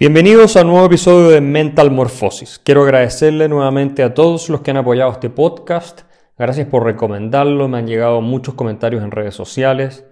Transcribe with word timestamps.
Bienvenidos 0.00 0.56
a 0.56 0.62
un 0.62 0.68
nuevo 0.68 0.86
episodio 0.86 1.28
de 1.28 1.42
Mental 1.42 1.90
Morphosis. 1.90 2.58
Quiero 2.58 2.84
agradecerle 2.84 3.50
nuevamente 3.50 4.02
a 4.02 4.14
todos 4.14 4.48
los 4.48 4.62
que 4.62 4.70
han 4.70 4.78
apoyado 4.78 5.12
este 5.12 5.28
podcast. 5.28 6.04
Gracias 6.38 6.66
por 6.68 6.84
recomendarlo. 6.84 7.68
Me 7.68 7.76
han 7.76 7.86
llegado 7.86 8.22
muchos 8.22 8.54
comentarios 8.54 9.04
en 9.04 9.10
redes 9.10 9.34
sociales 9.34 10.06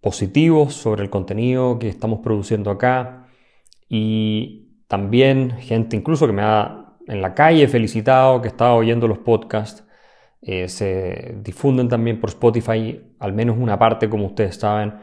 positivos 0.00 0.74
sobre 0.74 1.04
el 1.04 1.10
contenido 1.10 1.78
que 1.78 1.86
estamos 1.86 2.22
produciendo 2.24 2.72
acá. 2.72 3.28
Y 3.88 4.80
también 4.88 5.58
gente 5.58 5.94
incluso 5.94 6.26
que 6.26 6.32
me 6.32 6.42
ha 6.42 6.96
en 7.06 7.22
la 7.22 7.34
calle 7.34 7.68
felicitado, 7.68 8.42
que 8.42 8.48
estaba 8.48 8.74
oyendo 8.74 9.06
los 9.06 9.18
podcasts. 9.18 9.84
Eh, 10.42 10.68
se 10.68 11.36
difunden 11.40 11.88
también 11.88 12.18
por 12.18 12.30
Spotify, 12.30 13.00
al 13.20 13.32
menos 13.32 13.58
una 13.60 13.78
parte, 13.78 14.10
como 14.10 14.26
ustedes 14.26 14.56
saben. 14.56 14.94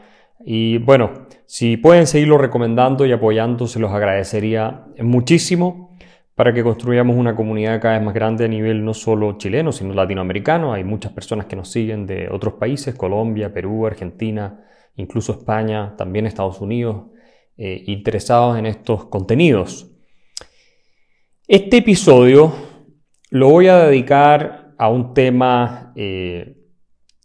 Y 0.44 0.78
bueno, 0.78 1.26
si 1.46 1.76
pueden 1.76 2.06
seguirlo 2.06 2.38
recomendando 2.38 3.06
y 3.06 3.12
apoyando, 3.12 3.66
se 3.66 3.78
los 3.78 3.92
agradecería 3.92 4.86
muchísimo 4.98 5.96
para 6.34 6.52
que 6.52 6.62
construyamos 6.62 7.16
una 7.16 7.36
comunidad 7.36 7.80
cada 7.80 7.98
vez 7.98 8.04
más 8.04 8.14
grande 8.14 8.46
a 8.46 8.48
nivel 8.48 8.84
no 8.84 8.94
solo 8.94 9.38
chileno, 9.38 9.70
sino 9.70 9.94
latinoamericano. 9.94 10.72
Hay 10.72 10.82
muchas 10.82 11.12
personas 11.12 11.46
que 11.46 11.56
nos 11.56 11.70
siguen 11.70 12.06
de 12.06 12.28
otros 12.30 12.54
países, 12.54 12.94
Colombia, 12.94 13.52
Perú, 13.52 13.86
Argentina, 13.86 14.64
incluso 14.96 15.32
España, 15.32 15.94
también 15.96 16.26
Estados 16.26 16.60
Unidos, 16.60 17.06
eh, 17.56 17.84
interesados 17.86 18.58
en 18.58 18.66
estos 18.66 19.06
contenidos. 19.06 19.90
Este 21.46 21.78
episodio 21.78 22.52
lo 23.30 23.50
voy 23.50 23.68
a 23.68 23.78
dedicar 23.84 24.74
a 24.78 24.88
un 24.88 25.14
tema 25.14 25.92
eh, 25.96 26.56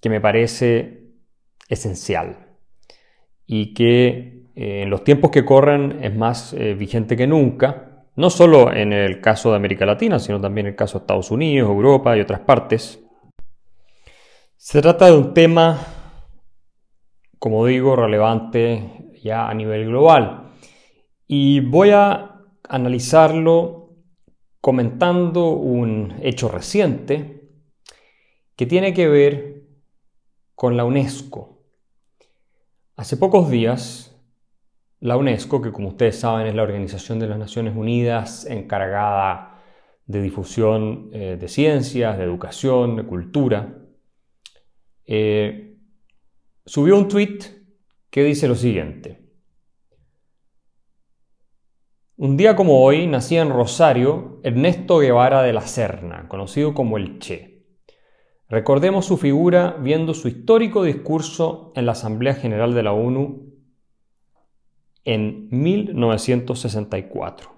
que 0.02 0.09
me 0.09 0.20
parece 0.20 1.14
esencial 1.70 2.47
y 3.48 3.73
que 3.73 4.44
eh, 4.56 4.84
en 4.84 4.90
los 4.90 5.03
tiempos 5.03 5.31
que 5.31 5.45
corren 5.45 6.03
es 6.03 6.16
más 6.16 6.53
eh, 6.53 6.73
vigente 6.73 7.16
que 7.16 7.26
nunca, 7.26 8.03
no 8.17 8.30
solo 8.30 8.73
en 8.73 8.92
el 8.92 9.22
caso 9.22 9.52
de 9.52 9.56
América 9.56 9.86
Latina, 9.86 10.20
sino 10.20 10.42
también 10.42 10.67
en 10.67 10.73
el 10.73 10.78
caso 10.78 11.00
de 11.00 11.03
Estados 11.03 11.31
Unidos, 11.31 11.70
Europa 11.70 12.16
y 12.18 12.22
otras 12.22 12.42
partes. 12.42 13.03
Se 14.58 14.81
trata 14.81 15.06
de 15.06 15.18
un 15.18 15.34
tema, 15.34 15.80
como 17.40 17.66
digo, 17.66 17.95
relevante 17.95 19.12
ya 19.23 19.48
a 19.48 19.53
nivel 19.53 19.86
global. 19.86 20.52
Y 21.28 21.59
voy 21.59 21.92
a 21.92 22.42
analizarlo 22.68 23.92
comentando 24.59 25.52
un 25.52 26.16
hecho 26.22 26.50
reciente 26.50 27.50
que 28.56 28.66
tiene 28.66 28.94
que 28.94 29.08
ver 29.08 29.64
con 30.56 30.75
la 30.75 30.86
UNESCO. 30.86 31.56
Hace 32.98 33.16
pocos 33.16 33.52
días, 33.52 34.20
la 35.02 35.17
UNESCO, 35.17 35.62
que 35.62 35.72
como 35.72 35.90
ustedes 35.90 36.20
saben 36.20 36.48
es 36.48 36.56
la 36.56 36.64
Organización 36.64 37.20
de 37.20 37.28
las 37.28 37.38
Naciones 37.38 37.76
Unidas 37.76 38.48
encargada 38.48 39.62
de 40.08 40.20
difusión 40.20 41.12
eh, 41.14 41.38
de 41.40 41.48
ciencias, 41.48 42.18
de 42.18 42.23
educación, 42.23 42.95
de 42.95 43.03
cultura, 43.03 43.78
eh, 45.06 45.78
subió 46.66 46.98
un 46.98 47.08
tweet 47.08 47.38
que 48.09 48.23
dice 48.23 48.48
lo 48.48 48.56
siguiente. 48.56 49.22
Un 52.16 52.35
día 52.35 52.56
como 52.56 52.84
hoy 52.84 53.06
nacía 53.06 53.44
en 53.44 53.52
Rosario 53.52 54.40
Ernesto 54.44 54.97
Guevara 54.97 55.44
de 55.44 55.53
la 55.53 55.62
Serna, 55.62 56.28
conocido 56.28 56.74
como 56.74 56.97
el 56.97 57.19
Che. 57.19 57.56
Recordemos 58.50 59.06
su 59.06 59.18
figura 59.18 59.75
viendo 59.80 60.13
su 60.13 60.30
histórico 60.30 60.84
discurso 60.84 61.74
en 61.75 61.85
la 61.85 61.91
Asamblea 61.91 62.34
General 62.34 62.74
de 62.74 62.84
la 62.84 62.94
ONU 62.94 63.53
en 65.03 65.50
1964. 65.52 67.52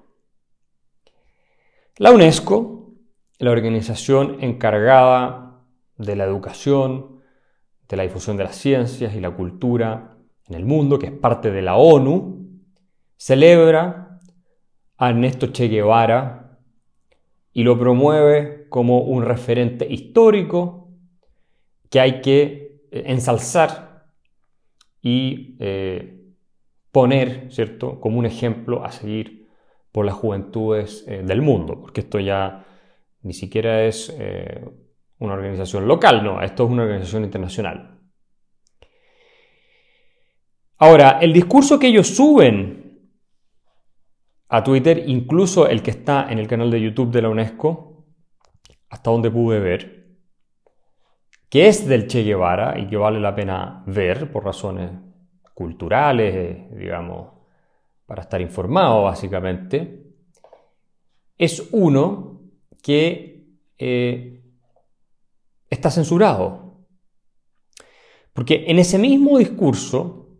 La 1.97 2.11
UNESCO, 2.11 2.93
la 3.37 3.51
organización 3.51 4.37
encargada 4.41 5.61
de 5.97 6.15
la 6.15 6.23
educación, 6.23 7.21
de 7.87 7.97
la 7.97 8.03
difusión 8.03 8.37
de 8.37 8.45
las 8.45 8.55
ciencias 8.55 9.13
y 9.13 9.19
la 9.19 9.31
cultura 9.31 10.17
en 10.47 10.55
el 10.55 10.65
mundo, 10.65 10.97
que 10.97 11.07
es 11.07 11.11
parte 11.11 11.51
de 11.51 11.61
la 11.61 11.75
ONU, 11.75 12.47
celebra 13.15 14.19
a 14.97 15.09
Ernesto 15.09 15.47
Che 15.47 15.67
Guevara 15.67 16.57
y 17.53 17.63
lo 17.63 17.77
promueve 17.77 18.67
como 18.69 19.01
un 19.01 19.23
referente 19.23 19.85
histórico 19.91 20.78
que 21.89 21.99
hay 21.99 22.21
que 22.21 22.83
eh, 22.91 23.03
ensalzar 23.07 24.05
y 25.01 25.57
eh, 25.59 26.33
poner, 26.91 27.51
¿cierto?, 27.51 27.99
como 27.99 28.19
un 28.19 28.25
ejemplo 28.25 28.83
a 28.83 28.91
seguir 28.91 29.47
por 29.91 30.05
las 30.05 30.15
juventudes 30.15 31.03
eh, 31.07 31.23
del 31.23 31.41
mundo, 31.41 31.79
porque 31.79 32.01
esto 32.01 32.19
ya 32.19 32.65
ni 33.21 33.33
siquiera 33.33 33.83
es 33.83 34.15
una 35.17 35.33
organización 35.33 35.87
local, 35.87 36.23
no, 36.23 36.41
esto 36.41 36.63
es 36.63 36.69
una 36.69 36.83
organización 36.83 37.25
internacional. 37.25 37.99
Ahora, 40.77 41.19
el 41.19 41.33
discurso 41.33 41.77
que 41.77 41.87
ellos 41.87 42.07
suben 42.07 43.11
a 44.47 44.63
Twitter, 44.63 45.03
incluso 45.05 45.67
el 45.67 45.83
que 45.83 45.91
está 45.91 46.31
en 46.31 46.39
el 46.39 46.47
canal 46.47 46.71
de 46.71 46.79
YouTube 46.79 47.11
de 47.11 47.21
la 47.21 47.29
UNESCO, 47.29 48.05
hasta 48.89 49.11
donde 49.11 49.29
pude 49.29 49.59
ver, 49.59 49.98
que 51.49 51.67
es 51.67 51.87
del 51.87 52.07
Che 52.07 52.23
Guevara 52.23 52.77
y 52.79 52.87
que 52.87 52.95
vale 52.95 53.19
la 53.19 53.33
pena 53.33 53.83
ver 53.87 54.31
por 54.31 54.45
razones 54.45 54.91
culturales, 55.53 56.35
eh, 56.35 56.69
digamos, 56.77 57.33
para 58.05 58.21
estar 58.21 58.39
informado 58.39 59.03
básicamente, 59.03 60.13
es 61.37 61.67
uno 61.71 62.41
que 62.83 63.45
eh, 63.77 64.43
está 65.69 65.89
censurado. 65.89 66.85
Porque 68.33 68.65
en 68.67 68.79
ese 68.79 68.99
mismo 68.99 69.37
discurso 69.37 70.37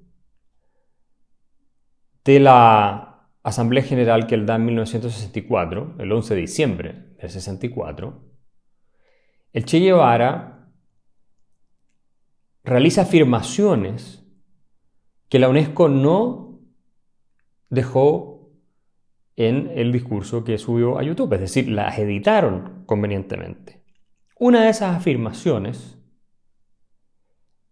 de 2.23 2.39
la 2.39 3.27
Asamblea 3.41 3.83
General 3.83 4.27
que 4.27 4.35
él 4.35 4.45
da 4.45 4.55
en 4.55 4.65
1964, 4.65 5.95
el 5.99 6.11
11 6.11 6.35
de 6.35 6.41
diciembre 6.41 6.93
del 7.19 7.29
64, 7.29 8.23
el 9.53 9.65
Che 9.65 9.79
Guevara 9.79 10.58
realiza 12.69 13.01
afirmaciones 13.01 14.25
que 15.27 15.39
la 15.39 15.49
UNESCO 15.49 15.89
no 15.89 16.61
dejó 17.69 18.51
en 19.35 19.71
el 19.75 19.91
discurso 19.91 20.43
que 20.43 20.57
subió 20.57 20.97
a 20.97 21.03
YouTube, 21.03 21.33
es 21.33 21.39
decir, 21.39 21.69
las 21.69 21.97
editaron 21.97 22.83
convenientemente. 22.85 23.83
Una 24.37 24.63
de 24.63 24.69
esas 24.69 24.95
afirmaciones 24.95 25.97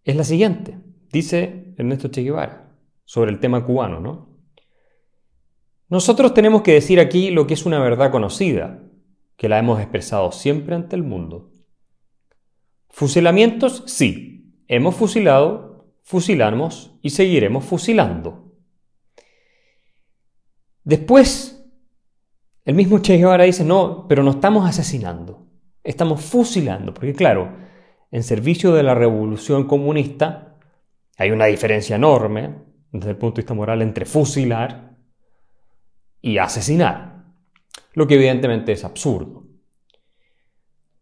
es 0.03 0.15
la 0.15 0.23
siguiente, 0.23 0.79
dice 1.11 1.73
Ernesto 1.77 2.07
Che 2.07 2.21
Guevara, 2.21 2.73
sobre 3.03 3.31
el 3.31 3.39
tema 3.39 3.65
cubano, 3.65 3.99
¿no? 3.99 4.37
Nosotros 5.89 6.33
tenemos 6.33 6.61
que 6.61 6.73
decir 6.73 6.99
aquí 6.99 7.31
lo 7.31 7.47
que 7.47 7.53
es 7.53 7.65
una 7.65 7.79
verdad 7.79 8.11
conocida, 8.11 8.83
que 9.35 9.49
la 9.49 9.59
hemos 9.59 9.79
expresado 9.79 10.31
siempre 10.31 10.75
ante 10.75 10.95
el 10.95 11.03
mundo. 11.03 11.51
Fusilamientos, 12.89 13.83
sí, 13.87 14.36
Hemos 14.67 14.95
fusilado, 14.95 15.93
fusilamos 16.03 16.97
y 17.01 17.11
seguiremos 17.11 17.63
fusilando. 17.63 18.53
Después, 20.83 21.65
el 22.65 22.75
mismo 22.75 22.99
Che 22.99 23.17
Guevara 23.17 23.45
dice, 23.45 23.63
no, 23.63 24.07
pero 24.07 24.23
no 24.23 24.31
estamos 24.31 24.67
asesinando, 24.69 25.47
estamos 25.83 26.21
fusilando, 26.21 26.93
porque 26.93 27.13
claro, 27.13 27.55
en 28.11 28.23
servicio 28.23 28.73
de 28.73 28.83
la 28.83 28.95
revolución 28.95 29.67
comunista 29.67 30.57
hay 31.17 31.31
una 31.31 31.45
diferencia 31.45 31.95
enorme 31.95 32.55
desde 32.91 33.11
el 33.11 33.17
punto 33.17 33.35
de 33.35 33.41
vista 33.41 33.53
moral 33.53 33.81
entre 33.81 34.05
fusilar 34.05 34.97
y 36.21 36.37
asesinar, 36.37 37.25
lo 37.93 38.07
que 38.07 38.15
evidentemente 38.15 38.71
es 38.71 38.83
absurdo. 38.83 39.45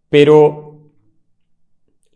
Pero 0.10 0.65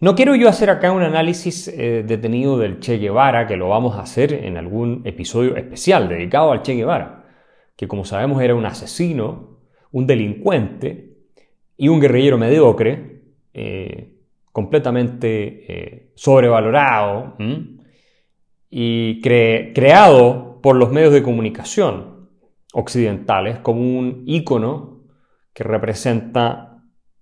no 0.02 0.16
quiero 0.16 0.36
yo 0.36 0.48
hacer 0.48 0.70
acá 0.70 0.92
un 0.92 1.02
análisis 1.02 1.68
eh, 1.68 2.04
detenido 2.08 2.58
del 2.58 2.80
Che 2.80 2.98
Guevara, 2.98 3.48
que 3.48 3.58
lo 3.58 3.70
vamos 3.70 3.96
a 3.96 4.02
hacer 4.02 4.34
en 4.34 4.58
algún 4.58 5.02
episodio 5.06 5.56
especial 5.58 6.08
dedicado 6.08 6.52
al 6.52 6.62
Che 6.62 6.74
Guevara, 6.74 7.26
que 7.76 7.88
como 7.88 8.06
sabemos 8.06 8.42
era 8.42 8.56
un 8.56 8.66
asesino, 8.66 9.60
un 9.92 10.08
delincuente 10.08 11.18
y 11.76 11.90
un 11.90 12.00
guerrillero 12.00 12.38
mediocre, 12.38 13.24
eh, 13.54 14.16
completamente 14.52 15.66
eh, 15.68 16.12
sobrevalorado 16.16 17.36
y 18.70 19.22
creado 19.22 20.60
por 20.62 20.76
los 20.76 20.92
medios 20.92 21.14
de 21.14 21.24
comunicación 21.24 22.30
occidentales 22.74 23.60
como 23.60 23.82
un 23.82 24.24
ícono 24.26 25.04
que 25.54 25.64
representa 25.64 26.69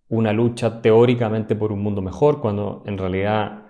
una 0.09 0.33
lucha 0.33 0.81
teóricamente 0.81 1.55
por 1.55 1.71
un 1.71 1.81
mundo 1.81 2.01
mejor, 2.01 2.39
cuando 2.39 2.83
en 2.85 2.97
realidad 2.97 3.65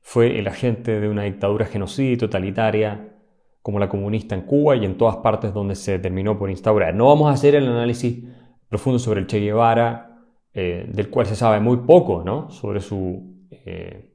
fue 0.00 0.38
el 0.38 0.46
agente 0.46 1.00
de 1.00 1.08
una 1.08 1.24
dictadura 1.24 1.66
genocida 1.66 2.12
y 2.12 2.16
totalitaria 2.16 3.12
como 3.60 3.80
la 3.80 3.88
comunista 3.88 4.36
en 4.36 4.42
Cuba 4.42 4.76
y 4.76 4.84
en 4.84 4.96
todas 4.96 5.16
partes 5.16 5.52
donde 5.52 5.74
se 5.74 5.98
terminó 5.98 6.38
por 6.38 6.50
instaurar. 6.50 6.94
No 6.94 7.06
vamos 7.06 7.28
a 7.28 7.32
hacer 7.32 7.56
el 7.56 7.66
análisis 7.66 8.24
profundo 8.68 9.00
sobre 9.00 9.20
el 9.20 9.26
Che 9.26 9.40
Guevara, 9.40 10.22
eh, 10.54 10.88
del 10.88 11.10
cual 11.10 11.26
se 11.26 11.34
sabe 11.34 11.58
muy 11.58 11.78
poco, 11.78 12.22
¿no? 12.24 12.48
Sobre 12.50 12.80
su 12.80 13.44
eh, 13.50 14.14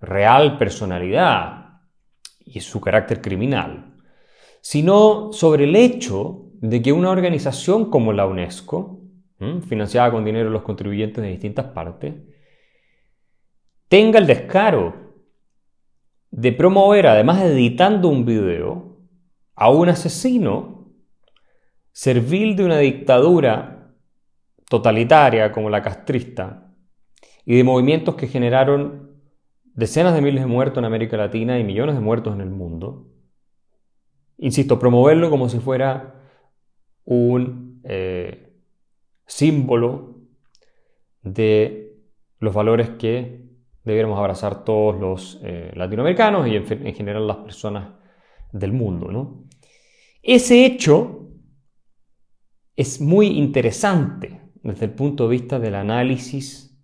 real 0.00 0.56
personalidad 0.56 1.80
y 2.40 2.60
su 2.60 2.80
carácter 2.80 3.20
criminal, 3.20 3.94
sino 4.62 5.32
sobre 5.32 5.64
el 5.64 5.76
hecho 5.76 6.46
de 6.54 6.80
que 6.80 6.92
una 6.92 7.10
organización 7.10 7.90
como 7.90 8.14
la 8.14 8.26
UNESCO, 8.26 9.01
financiada 9.66 10.10
con 10.10 10.24
dinero 10.24 10.46
de 10.46 10.52
los 10.52 10.62
contribuyentes 10.62 11.22
de 11.22 11.30
distintas 11.30 11.66
partes, 11.66 12.14
tenga 13.88 14.18
el 14.18 14.26
descaro 14.26 14.94
de 16.30 16.52
promover, 16.52 17.06
además 17.06 17.42
editando 17.42 18.08
un 18.08 18.24
video, 18.24 18.98
a 19.54 19.70
un 19.70 19.88
asesino 19.88 20.92
servil 21.92 22.56
de 22.56 22.64
una 22.64 22.78
dictadura 22.78 23.94
totalitaria 24.68 25.52
como 25.52 25.68
la 25.68 25.82
castrista 25.82 26.74
y 27.44 27.56
de 27.56 27.64
movimientos 27.64 28.14
que 28.14 28.28
generaron 28.28 29.20
decenas 29.74 30.14
de 30.14 30.22
miles 30.22 30.42
de 30.42 30.46
muertos 30.46 30.78
en 30.78 30.86
América 30.86 31.16
Latina 31.16 31.58
y 31.58 31.64
millones 31.64 31.94
de 31.94 32.00
muertos 32.00 32.34
en 32.34 32.40
el 32.40 32.50
mundo. 32.50 33.08
Insisto, 34.38 34.78
promoverlo 34.78 35.28
como 35.28 35.48
si 35.48 35.58
fuera 35.58 36.14
un 37.04 37.80
eh, 37.84 38.51
símbolo 39.32 40.18
de 41.22 41.96
los 42.38 42.54
valores 42.54 42.90
que 42.90 43.48
debiéramos 43.82 44.18
abrazar 44.18 44.62
todos 44.62 45.00
los 45.00 45.40
eh, 45.42 45.72
latinoamericanos 45.74 46.46
y 46.46 46.56
en, 46.56 46.94
general 46.94 47.26
las 47.26 47.38
personas 47.38 47.94
del 48.52 48.72
mundo. 48.72 49.46
Ese 50.22 50.66
hecho 50.66 51.30
es 52.76 53.00
muy 53.00 53.28
interesante 53.28 54.42
desde 54.62 54.84
el 54.84 54.92
punto 54.92 55.24
de 55.24 55.30
vista 55.30 55.58
del 55.58 55.76
análisis 55.76 56.78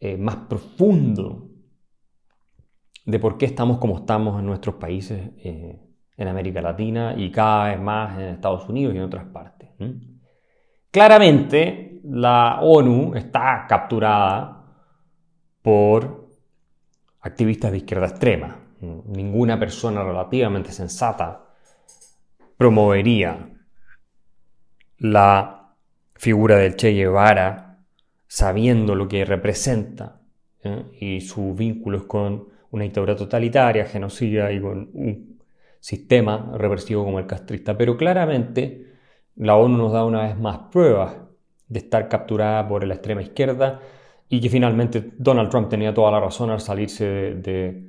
eh, 0.00 0.16
más 0.16 0.36
profundo 0.48 1.50
de 3.04 3.18
por 3.18 3.36
qué 3.36 3.44
estamos 3.44 3.78
como 3.78 3.98
estamos 3.98 4.40
en 4.40 4.46
nuestros 4.46 4.76
países 4.76 5.30
en 5.42 6.28
América 6.28 6.62
Latina 6.62 7.14
y 7.16 7.30
cada 7.30 7.68
vez 7.68 7.80
más 7.80 8.18
en 8.18 8.28
Estados 8.28 8.68
Unidos 8.68 8.94
y 8.94 8.98
en 8.98 9.04
otras 9.04 9.26
partes. 9.26 9.68
Claramente, 10.90 12.00
la 12.04 12.60
ONU 12.62 13.14
está 13.14 13.66
capturada 13.68 14.64
por 15.60 16.28
activistas 17.20 17.72
de 17.72 17.78
izquierda 17.78 18.06
extrema. 18.06 18.56
Ninguna 18.80 19.58
persona 19.58 20.02
relativamente 20.02 20.72
sensata 20.72 21.44
promovería 22.56 23.50
la 24.98 25.74
figura 26.14 26.56
del 26.56 26.76
Che 26.76 26.92
Guevara 26.92 27.78
sabiendo 28.26 28.94
lo 28.94 29.08
que 29.08 29.24
representa 29.24 30.20
¿eh? 30.62 30.84
y 31.00 31.20
sus 31.20 31.56
vínculos 31.56 32.04
con 32.04 32.48
una 32.70 32.84
dictadura 32.84 33.16
totalitaria, 33.16 33.86
genocida 33.86 34.52
y 34.52 34.60
con 34.60 34.90
un 34.92 35.38
sistema 35.80 36.52
reversivo 36.56 37.04
como 37.04 37.18
el 37.18 37.26
castrista. 37.26 37.76
Pero 37.76 37.96
claramente 37.96 38.87
la 39.38 39.56
ONU 39.56 39.76
nos 39.76 39.92
da 39.92 40.04
una 40.04 40.22
vez 40.24 40.38
más 40.38 40.58
pruebas 40.70 41.16
de 41.68 41.78
estar 41.78 42.08
capturada 42.08 42.66
por 42.66 42.86
la 42.86 42.94
extrema 42.94 43.22
izquierda 43.22 43.80
y 44.28 44.40
que 44.40 44.50
finalmente 44.50 45.12
Donald 45.16 45.48
Trump 45.50 45.68
tenía 45.68 45.94
toda 45.94 46.10
la 46.10 46.20
razón 46.20 46.50
al 46.50 46.60
salirse 46.60 47.04
del 47.04 47.42
de, 47.42 47.88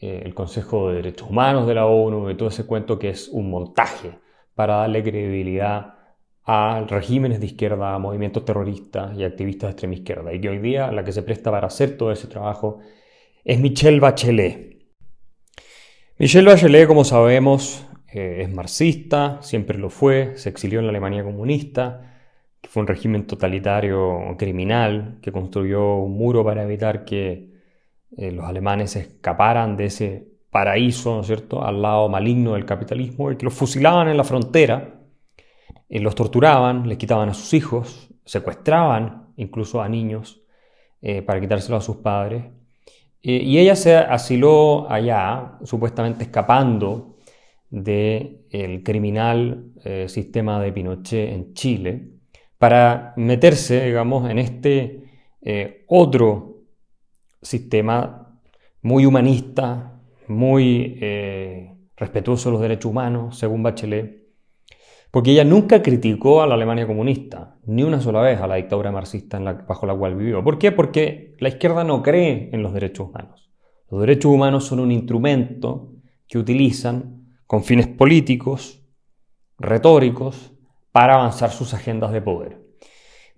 eh, 0.00 0.32
Consejo 0.34 0.90
de 0.90 0.96
Derechos 0.96 1.28
Humanos 1.28 1.66
de 1.66 1.74
la 1.74 1.86
ONU, 1.86 2.26
de 2.26 2.34
todo 2.34 2.48
ese 2.48 2.66
cuento 2.66 2.98
que 2.98 3.10
es 3.10 3.28
un 3.28 3.50
montaje 3.50 4.18
para 4.54 4.76
darle 4.76 5.02
credibilidad 5.02 5.94
a 6.44 6.84
regímenes 6.86 7.40
de 7.40 7.46
izquierda, 7.46 7.94
a 7.94 7.98
movimientos 7.98 8.44
terroristas 8.44 9.16
y 9.16 9.24
activistas 9.24 9.68
de 9.68 9.70
extrema 9.72 9.94
izquierda. 9.94 10.34
Y 10.34 10.40
que 10.40 10.50
hoy 10.50 10.58
día 10.58 10.92
la 10.92 11.02
que 11.02 11.12
se 11.12 11.22
presta 11.22 11.50
para 11.50 11.68
hacer 11.68 11.96
todo 11.96 12.12
ese 12.12 12.28
trabajo 12.28 12.80
es 13.44 13.58
Michelle 13.58 14.00
Bachelet, 14.00 14.74
Michel 16.16 16.46
Bachelet, 16.46 16.86
como 16.86 17.02
sabemos, 17.02 17.84
eh, 18.14 18.42
es 18.42 18.54
marxista, 18.54 19.42
siempre 19.42 19.76
lo 19.76 19.90
fue, 19.90 20.36
se 20.36 20.48
exilió 20.48 20.78
en 20.78 20.86
la 20.86 20.90
Alemania 20.90 21.24
comunista, 21.24 22.14
que 22.60 22.68
fue 22.68 22.82
un 22.82 22.86
régimen 22.86 23.26
totalitario 23.26 24.36
criminal, 24.38 25.18
que 25.20 25.32
construyó 25.32 25.96
un 25.96 26.16
muro 26.16 26.44
para 26.44 26.62
evitar 26.62 27.04
que 27.04 27.50
eh, 28.16 28.30
los 28.30 28.46
alemanes 28.46 28.94
escaparan 28.94 29.76
de 29.76 29.86
ese 29.86 30.28
paraíso, 30.48 31.16
¿no 31.16 31.22
es 31.22 31.26
cierto?, 31.26 31.64
al 31.64 31.82
lado 31.82 32.08
maligno 32.08 32.52
del 32.54 32.64
capitalismo, 32.64 33.32
y 33.32 33.36
que 33.36 33.46
los 33.46 33.54
fusilaban 33.54 34.06
en 34.06 34.16
la 34.16 34.22
frontera, 34.22 34.94
y 35.88 35.98
los 35.98 36.14
torturaban, 36.14 36.88
les 36.88 36.98
quitaban 36.98 37.28
a 37.30 37.34
sus 37.34 37.52
hijos, 37.52 38.10
secuestraban 38.24 39.30
incluso 39.36 39.82
a 39.82 39.88
niños 39.88 40.40
eh, 41.02 41.20
para 41.22 41.40
quitárselo 41.40 41.78
a 41.78 41.80
sus 41.80 41.96
padres, 41.96 42.44
y 43.26 43.58
ella 43.58 43.74
se 43.74 43.96
asiló 43.96 44.88
allá, 44.90 45.58
supuestamente 45.64 46.24
escapando 46.24 47.13
del 47.74 48.82
criminal 48.84 49.72
eh, 49.84 50.08
sistema 50.08 50.60
de 50.60 50.72
Pinochet 50.72 51.32
en 51.32 51.54
Chile, 51.54 52.10
para 52.56 53.12
meterse, 53.16 53.84
digamos, 53.84 54.30
en 54.30 54.38
este 54.38 55.02
eh, 55.42 55.84
otro 55.88 56.62
sistema 57.42 58.40
muy 58.80 59.06
humanista, 59.06 60.00
muy 60.28 60.98
eh, 61.00 61.74
respetuoso 61.96 62.48
de 62.48 62.52
los 62.52 62.62
derechos 62.62 62.90
humanos, 62.90 63.38
según 63.38 63.64
Bachelet, 63.64 64.22
porque 65.10 65.32
ella 65.32 65.44
nunca 65.44 65.82
criticó 65.82 66.42
a 66.42 66.46
la 66.46 66.54
Alemania 66.54 66.86
comunista, 66.86 67.56
ni 67.66 67.82
una 67.82 68.00
sola 68.00 68.20
vez 68.20 68.40
a 68.40 68.46
la 68.46 68.54
dictadura 68.54 68.92
marxista 68.92 69.40
bajo 69.40 69.86
la 69.86 69.96
cual 69.96 70.14
vivió. 70.14 70.44
¿Por 70.44 70.58
qué? 70.58 70.70
Porque 70.70 71.34
la 71.40 71.48
izquierda 71.48 71.82
no 71.82 72.02
cree 72.02 72.50
en 72.52 72.62
los 72.62 72.72
derechos 72.72 73.08
humanos. 73.08 73.50
Los 73.90 74.00
derechos 74.00 74.32
humanos 74.32 74.64
son 74.64 74.78
un 74.80 74.92
instrumento 74.92 75.92
que 76.26 76.38
utilizan 76.38 77.23
con 77.54 77.62
fines 77.62 77.86
políticos, 77.86 78.82
retóricos, 79.60 80.52
para 80.90 81.14
avanzar 81.14 81.52
sus 81.52 81.72
agendas 81.72 82.10
de 82.10 82.20
poder. 82.20 82.58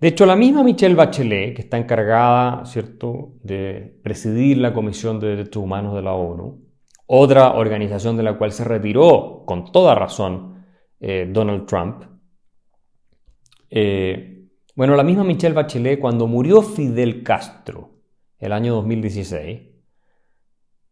De 0.01 0.07
hecho, 0.07 0.25
la 0.25 0.35
misma 0.35 0.63
Michelle 0.63 0.95
Bachelet, 0.95 1.53
que 1.53 1.61
está 1.61 1.77
encargada 1.77 2.65
¿cierto? 2.65 3.35
de 3.43 3.99
presidir 4.01 4.57
la 4.57 4.73
Comisión 4.73 5.19
de 5.19 5.27
Derechos 5.27 5.61
Humanos 5.61 5.93
de 5.93 6.01
la 6.01 6.13
ONU, 6.13 6.65
otra 7.05 7.53
organización 7.53 8.17
de 8.17 8.23
la 8.23 8.39
cual 8.39 8.51
se 8.51 8.63
retiró 8.63 9.43
con 9.45 9.71
toda 9.71 9.93
razón 9.93 10.65
eh, 10.99 11.29
Donald 11.31 11.67
Trump. 11.67 12.05
Eh, 13.69 14.47
bueno, 14.73 14.95
la 14.95 15.03
misma 15.03 15.25
Michelle 15.25 15.53
Bachelet, 15.53 15.99
cuando 15.99 16.25
murió 16.25 16.63
Fidel 16.63 17.21
Castro, 17.21 17.91
el 18.39 18.51
año 18.51 18.73
2016, 18.73 19.61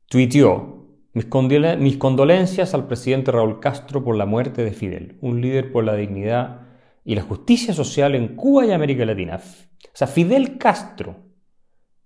tuiteó, 0.08 0.75
mis, 1.16 1.98
condolencias 1.98 2.74
al 2.74 2.88
presidente 2.88 3.32
Raúl 3.32 3.62
Castro 3.62 4.04
por 4.04 4.18
la 4.18 4.26
muerte 4.26 4.66
de 4.66 4.72
Fidel, 4.72 5.18
un 5.22 5.40
líder 5.40 5.72
por 5.72 5.86
la 5.86 5.96
dignidad 5.96 6.68
y 7.06 7.16
la 7.16 7.22
justicia 7.22 7.74
social 7.74 8.16
en 8.16 8.36
Cuba 8.36 8.66
y 8.66 8.72
América 8.72 9.06
Latina. 9.06 9.40
O 9.40 9.90
sea, 9.94 10.08
Fidel 10.08 10.58
Castro 10.58 11.24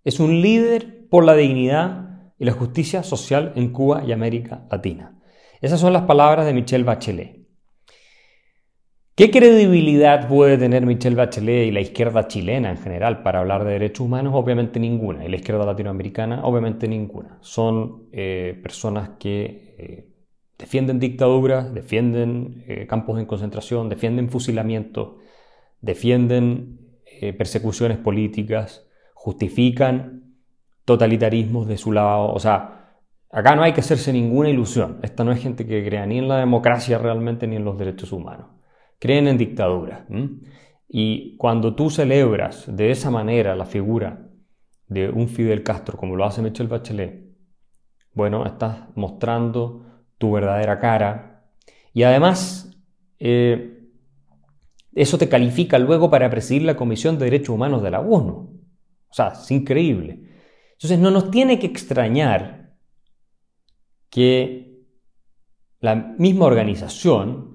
es 0.03 0.19
un 0.19 0.41
líder 0.41 1.07
por 1.09 1.25
la 1.25 1.33
dignidad 1.33 2.33
y 2.37 2.45
la 2.45 2.51
justicia 2.51 3.01
social 3.01 3.51
en 3.55 3.73
Cuba 3.73 4.03
y 4.05 4.11
América 4.11 4.67
Latina. 4.69 5.19
Esas 5.59 5.79
son 5.79 5.91
las 5.91 6.03
palabras 6.03 6.45
de 6.45 6.53
Michelle 6.53 6.83
Bachelet. 6.83 7.38
¿Qué 9.19 9.31
credibilidad 9.31 10.29
puede 10.29 10.57
tener 10.57 10.85
Michelle 10.85 11.17
Bachelet 11.17 11.67
y 11.67 11.71
la 11.71 11.81
izquierda 11.81 12.29
chilena 12.29 12.71
en 12.71 12.77
general 12.77 13.21
para 13.21 13.39
hablar 13.39 13.65
de 13.65 13.73
derechos 13.73 14.05
humanos? 14.05 14.31
Obviamente 14.33 14.79
ninguna. 14.79 15.25
Y 15.25 15.27
la 15.27 15.35
izquierda 15.35 15.65
latinoamericana, 15.65 16.45
obviamente 16.45 16.87
ninguna. 16.87 17.37
Son 17.41 18.07
eh, 18.13 18.57
personas 18.63 19.09
que 19.19 19.75
eh, 19.77 20.07
defienden 20.57 21.01
dictaduras, 21.01 21.73
defienden 21.73 22.63
eh, 22.65 22.87
campos 22.87 23.17
de 23.17 23.27
concentración, 23.27 23.89
defienden 23.89 24.29
fusilamientos, 24.29 25.17
defienden 25.81 26.79
persecuciones 27.37 27.97
políticas, 27.97 28.87
justifican 29.13 30.37
totalitarismos 30.85 31.67
de 31.67 31.77
su 31.77 31.91
lado. 31.91 32.31
O 32.31 32.39
sea, 32.39 33.01
acá 33.29 33.53
no 33.57 33.63
hay 33.63 33.73
que 33.73 33.81
hacerse 33.81 34.13
ninguna 34.13 34.47
ilusión. 34.47 34.99
Esta 35.03 35.25
no 35.25 35.33
es 35.33 35.41
gente 35.41 35.67
que 35.67 35.83
crea 35.83 36.05
ni 36.05 36.19
en 36.19 36.29
la 36.29 36.37
democracia 36.37 36.97
realmente 36.97 37.47
ni 37.47 37.57
en 37.57 37.65
los 37.65 37.77
derechos 37.77 38.13
humanos 38.13 38.58
creen 38.99 39.27
en 39.27 39.37
dictadura. 39.37 40.05
Y 40.87 41.37
cuando 41.37 41.75
tú 41.75 41.89
celebras 41.89 42.65
de 42.67 42.91
esa 42.91 43.09
manera 43.09 43.55
la 43.55 43.65
figura 43.65 44.29
de 44.87 45.09
un 45.09 45.27
Fidel 45.29 45.63
Castro, 45.63 45.97
como 45.97 46.15
lo 46.15 46.25
hace 46.25 46.41
Michelle 46.41 46.69
Bachelet, 46.69 47.29
bueno, 48.13 48.45
estás 48.45 48.89
mostrando 48.95 49.85
tu 50.17 50.31
verdadera 50.31 50.79
cara. 50.79 51.45
Y 51.93 52.03
además, 52.03 52.77
eh, 53.19 53.87
eso 54.93 55.17
te 55.17 55.29
califica 55.29 55.79
luego 55.79 56.09
para 56.09 56.29
presidir 56.29 56.63
la 56.63 56.75
Comisión 56.75 57.17
de 57.17 57.25
Derechos 57.25 57.49
Humanos 57.49 57.81
de 57.81 57.91
la 57.91 58.01
ONU. 58.01 58.61
O 59.09 59.13
sea, 59.13 59.29
es 59.29 59.49
increíble. 59.51 60.23
Entonces, 60.73 60.99
no 60.99 61.11
nos 61.11 61.31
tiene 61.31 61.59
que 61.59 61.67
extrañar 61.67 62.75
que 64.09 64.83
la 65.79 65.95
misma 65.95 66.45
organización, 66.45 67.48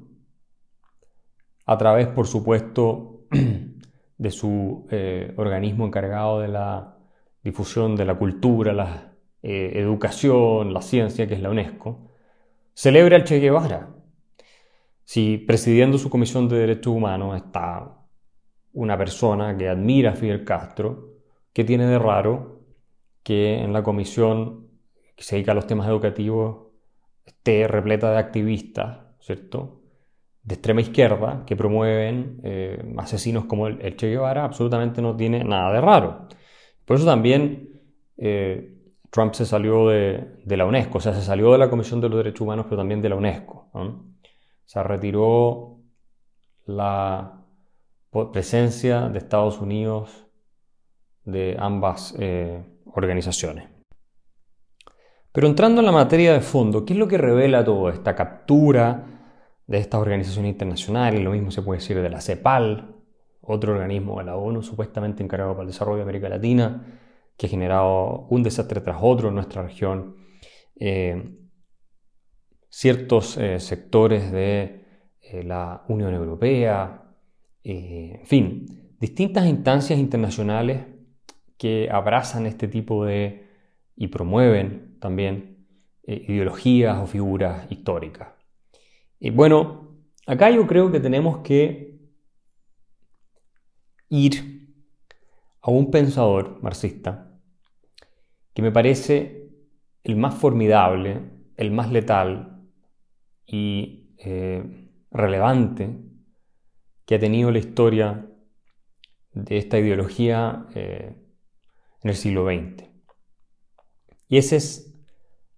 a 1.66 1.78
través, 1.78 2.08
por 2.08 2.26
supuesto, 2.26 3.26
de 4.18 4.30
su 4.30 4.86
eh, 4.90 5.32
organismo 5.36 5.86
encargado 5.86 6.40
de 6.40 6.48
la 6.48 6.96
difusión 7.42 7.96
de 7.96 8.04
la 8.04 8.14
cultura, 8.14 8.72
la 8.72 9.12
eh, 9.42 9.72
educación, 9.74 10.72
la 10.72 10.82
ciencia, 10.82 11.26
que 11.26 11.34
es 11.34 11.40
la 11.40 11.50
UNESCO, 11.50 12.10
celebra 12.72 13.16
al 13.16 13.24
Che 13.24 13.38
Guevara. 13.38 13.94
Si 15.04 15.38
presidiendo 15.38 15.98
su 15.98 16.08
Comisión 16.08 16.48
de 16.48 16.58
Derechos 16.58 16.94
Humanos 16.94 17.36
está 17.36 17.98
una 18.72 18.96
persona 18.96 19.56
que 19.56 19.68
admira 19.68 20.12
a 20.12 20.16
Fidel 20.16 20.44
Castro, 20.44 21.12
¿qué 21.52 21.64
tiene 21.64 21.86
de 21.86 21.98
raro 21.98 22.62
que 23.22 23.58
en 23.62 23.72
la 23.72 23.82
comisión 23.82 24.68
que 25.14 25.24
se 25.24 25.36
dedica 25.36 25.52
a 25.52 25.54
los 25.54 25.66
temas 25.66 25.88
educativos 25.88 26.68
esté 27.24 27.68
repleta 27.68 28.10
de 28.10 28.18
activistas, 28.18 28.98
¿cierto? 29.20 29.83
De 30.44 30.54
extrema 30.54 30.82
izquierda 30.82 31.42
que 31.46 31.56
promueven 31.56 32.40
eh, 32.44 32.94
asesinos 32.98 33.46
como 33.46 33.66
el, 33.66 33.96
Che 33.96 34.08
Guevara, 34.08 34.44
absolutamente 34.44 35.00
no 35.00 35.16
tiene 35.16 35.42
nada 35.42 35.72
de 35.72 35.80
raro. 35.80 36.28
Por 36.84 36.96
eso 36.96 37.06
también 37.06 37.80
eh, 38.18 38.74
Trump 39.10 39.32
se 39.32 39.46
salió 39.46 39.88
de, 39.88 40.42
la 40.44 40.66
UNESCO, 40.66 40.98
o 40.98 41.00
sea, 41.00 41.14
se 41.14 41.22
salió 41.22 41.52
de 41.52 41.58
la 41.58 41.70
Comisión 41.70 42.00
de 42.00 42.08
los 42.08 42.18
Derechos 42.18 42.42
Humanos, 42.42 42.66
pero 42.68 42.78
también 42.78 43.00
de 43.00 43.08
la 43.08 43.16
UNESCO. 43.16 43.70
Se 44.64 44.82
retiró 44.82 45.78
la 46.66 47.40
presencia 48.32 49.08
de 49.08 49.18
Estados 49.18 49.60
Unidos 49.60 50.26
de 51.24 51.56
ambas 51.58 52.14
eh, 52.18 52.62
organizaciones. 52.86 53.68
Pero 55.32 55.46
entrando 55.46 55.80
en 55.80 55.86
la 55.86 55.92
materia 55.92 56.32
de 56.32 56.40
fondo, 56.40 56.84
¿qué 56.84 56.92
es 56.92 56.98
lo 56.98 57.08
que 57.08 57.18
revela 57.18 57.64
toda 57.64 57.92
esta 57.92 58.14
captura 58.14 59.13
de 59.66 59.78
estas 59.78 60.00
organizaciones 60.00 60.52
internacionales? 60.52 61.22
Lo 61.22 61.30
mismo 61.30 61.50
se 61.50 61.62
puede 61.62 61.80
decir 61.80 62.00
de 62.00 62.10
la 62.10 62.20
CEPAL, 62.20 62.96
otro 63.40 63.72
organismo 63.72 64.18
de 64.18 64.24
la 64.24 64.36
ONU 64.36 64.62
supuestamente 64.62 65.22
encargado 65.22 65.52
para 65.52 65.62
el 65.62 65.68
desarrollo 65.68 65.98
de 65.98 66.02
América 66.02 66.28
Latina, 66.28 67.00
que 67.36 67.46
ha 67.46 67.50
generado 67.50 68.26
un 68.30 68.42
desastre 68.42 68.80
tras 68.80 68.98
otro 69.00 69.28
en 69.28 69.34
nuestra 69.34 69.62
región. 69.62 70.16
Eh, 70.76 71.36
ciertos 72.68 73.36
eh, 73.36 73.60
sectores 73.60 74.32
de 74.32 74.82
la 75.44 75.84
Unión 75.88 76.12
Europea, 76.12 77.02
en 77.62 78.26
fin, 78.26 78.96
distintas 79.00 79.46
instancias 79.46 79.98
internacionales 79.98 80.86
que 81.56 81.88
abrazan 81.90 82.46
este 82.46 82.68
tipo 82.68 83.04
de 83.04 83.44
y 83.96 84.08
promueven 84.08 84.96
también 85.00 85.66
eh, 86.02 86.24
ideologías 86.28 86.98
o 86.98 87.06
figuras 87.06 87.70
históricas. 87.70 88.28
Y 89.24 89.30
bueno, 89.30 89.88
acá 90.26 90.50
yo 90.50 90.66
creo 90.66 90.92
que 90.92 91.00
tenemos 91.00 91.38
que 91.38 91.98
ir 94.10 94.76
a 95.62 95.70
un 95.70 95.90
pensador 95.90 96.62
marxista 96.62 97.32
que 98.52 98.60
me 98.60 98.70
parece 98.70 99.48
el 100.02 100.16
más 100.16 100.34
formidable, 100.34 101.22
el 101.56 101.70
más 101.70 101.90
letal 101.90 102.68
y 103.46 104.14
eh, 104.18 104.90
relevante 105.10 105.88
que 107.06 107.14
ha 107.14 107.18
tenido 107.18 107.50
la 107.50 107.60
historia 107.60 108.28
de 109.32 109.56
esta 109.56 109.78
ideología 109.78 110.66
eh, 110.74 111.16
en 112.02 112.10
el 112.10 112.14
siglo 112.14 112.44
XX. 112.44 112.90
Y 114.28 114.36
ese 114.36 114.56
es 114.56 114.94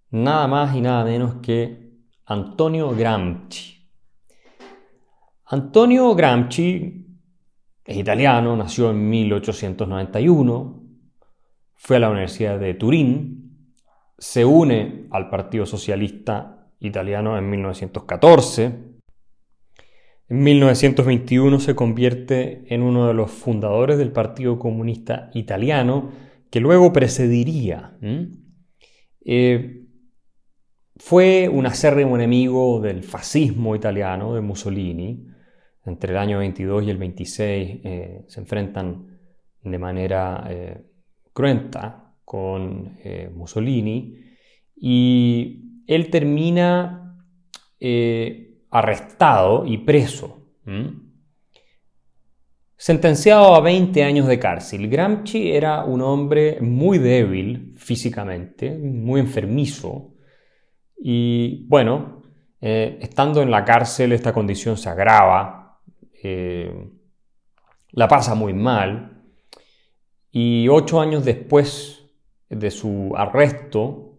nada 0.09 0.47
más 0.47 0.73
y 0.73 0.79
nada 0.79 1.03
menos 1.03 1.41
que 1.41 1.86
Antonio 2.29 2.93
Gramsci. 2.93 3.87
Antonio 5.45 6.13
Gramsci 6.13 7.05
es 7.85 7.97
italiano, 7.97 8.57
nació 8.57 8.89
en 8.89 9.09
1891, 9.09 10.83
fue 11.75 11.95
a 11.95 11.99
la 11.99 12.09
Universidad 12.09 12.59
de 12.59 12.73
Turín, 12.73 13.71
se 14.17 14.43
une 14.43 15.07
al 15.09 15.29
Partido 15.29 15.65
Socialista 15.65 16.69
Italiano 16.81 17.37
en 17.37 17.49
1914, 17.49 18.65
en 20.27 20.43
1921 20.43 21.61
se 21.61 21.75
convierte 21.75 22.65
en 22.67 22.83
uno 22.83 23.07
de 23.07 23.13
los 23.13 23.31
fundadores 23.31 23.97
del 23.97 24.11
Partido 24.11 24.59
Comunista 24.59 25.31
Italiano, 25.33 26.11
que 26.51 26.59
luego 26.59 26.91
precediría. 26.91 27.97
Fue 30.99 31.49
un 31.49 31.65
acérrimo 31.65 32.15
enemigo 32.15 32.79
del 32.79 33.03
fascismo 33.03 33.75
italiano, 33.75 34.33
de 34.33 34.41
Mussolini. 34.41 35.27
Entre 35.85 36.11
el 36.11 36.17
año 36.17 36.39
22 36.39 36.83
y 36.83 36.89
el 36.89 36.97
26 36.97 37.79
eh, 37.83 38.25
se 38.27 38.39
enfrentan 38.39 39.19
de 39.63 39.79
manera 39.79 40.45
eh, 40.49 40.81
cruenta 41.33 42.13
con 42.25 42.97
Mussolini 43.33 44.15
y 44.75 45.83
él 45.87 46.09
termina 46.09 47.15
arrestado 48.69 49.65
y 49.65 49.77
preso. 49.77 50.37
Sentenciado 52.79 53.55
a 53.55 53.61
20 53.61 54.03
años 54.03 54.27
de 54.27 54.37
cárcel, 54.37 54.87
Gramsci 54.87 55.51
era 55.51 55.83
un 55.83 56.01
hombre 56.01 56.61
muy 56.61 56.99
débil 56.99 57.73
físicamente, 57.75 58.77
muy 58.77 59.19
enfermizo, 59.19 60.13
y 60.97 61.65
bueno, 61.67 62.21
eh, 62.59 62.97
estando 63.01 63.41
en 63.41 63.51
la 63.51 63.63
cárcel 63.63 64.11
esta 64.11 64.33
condición 64.33 64.75
se 64.77 64.89
agrava, 64.89 65.79
eh, 66.23 66.89
la 67.91 68.07
pasa 68.07 68.33
muy 68.35 68.53
mal, 68.53 69.23
y 70.31 70.67
ocho 70.69 70.99
años 70.99 71.23
después 71.25 72.03
de 72.49 72.71
su 72.71 73.13
arresto 73.15 74.17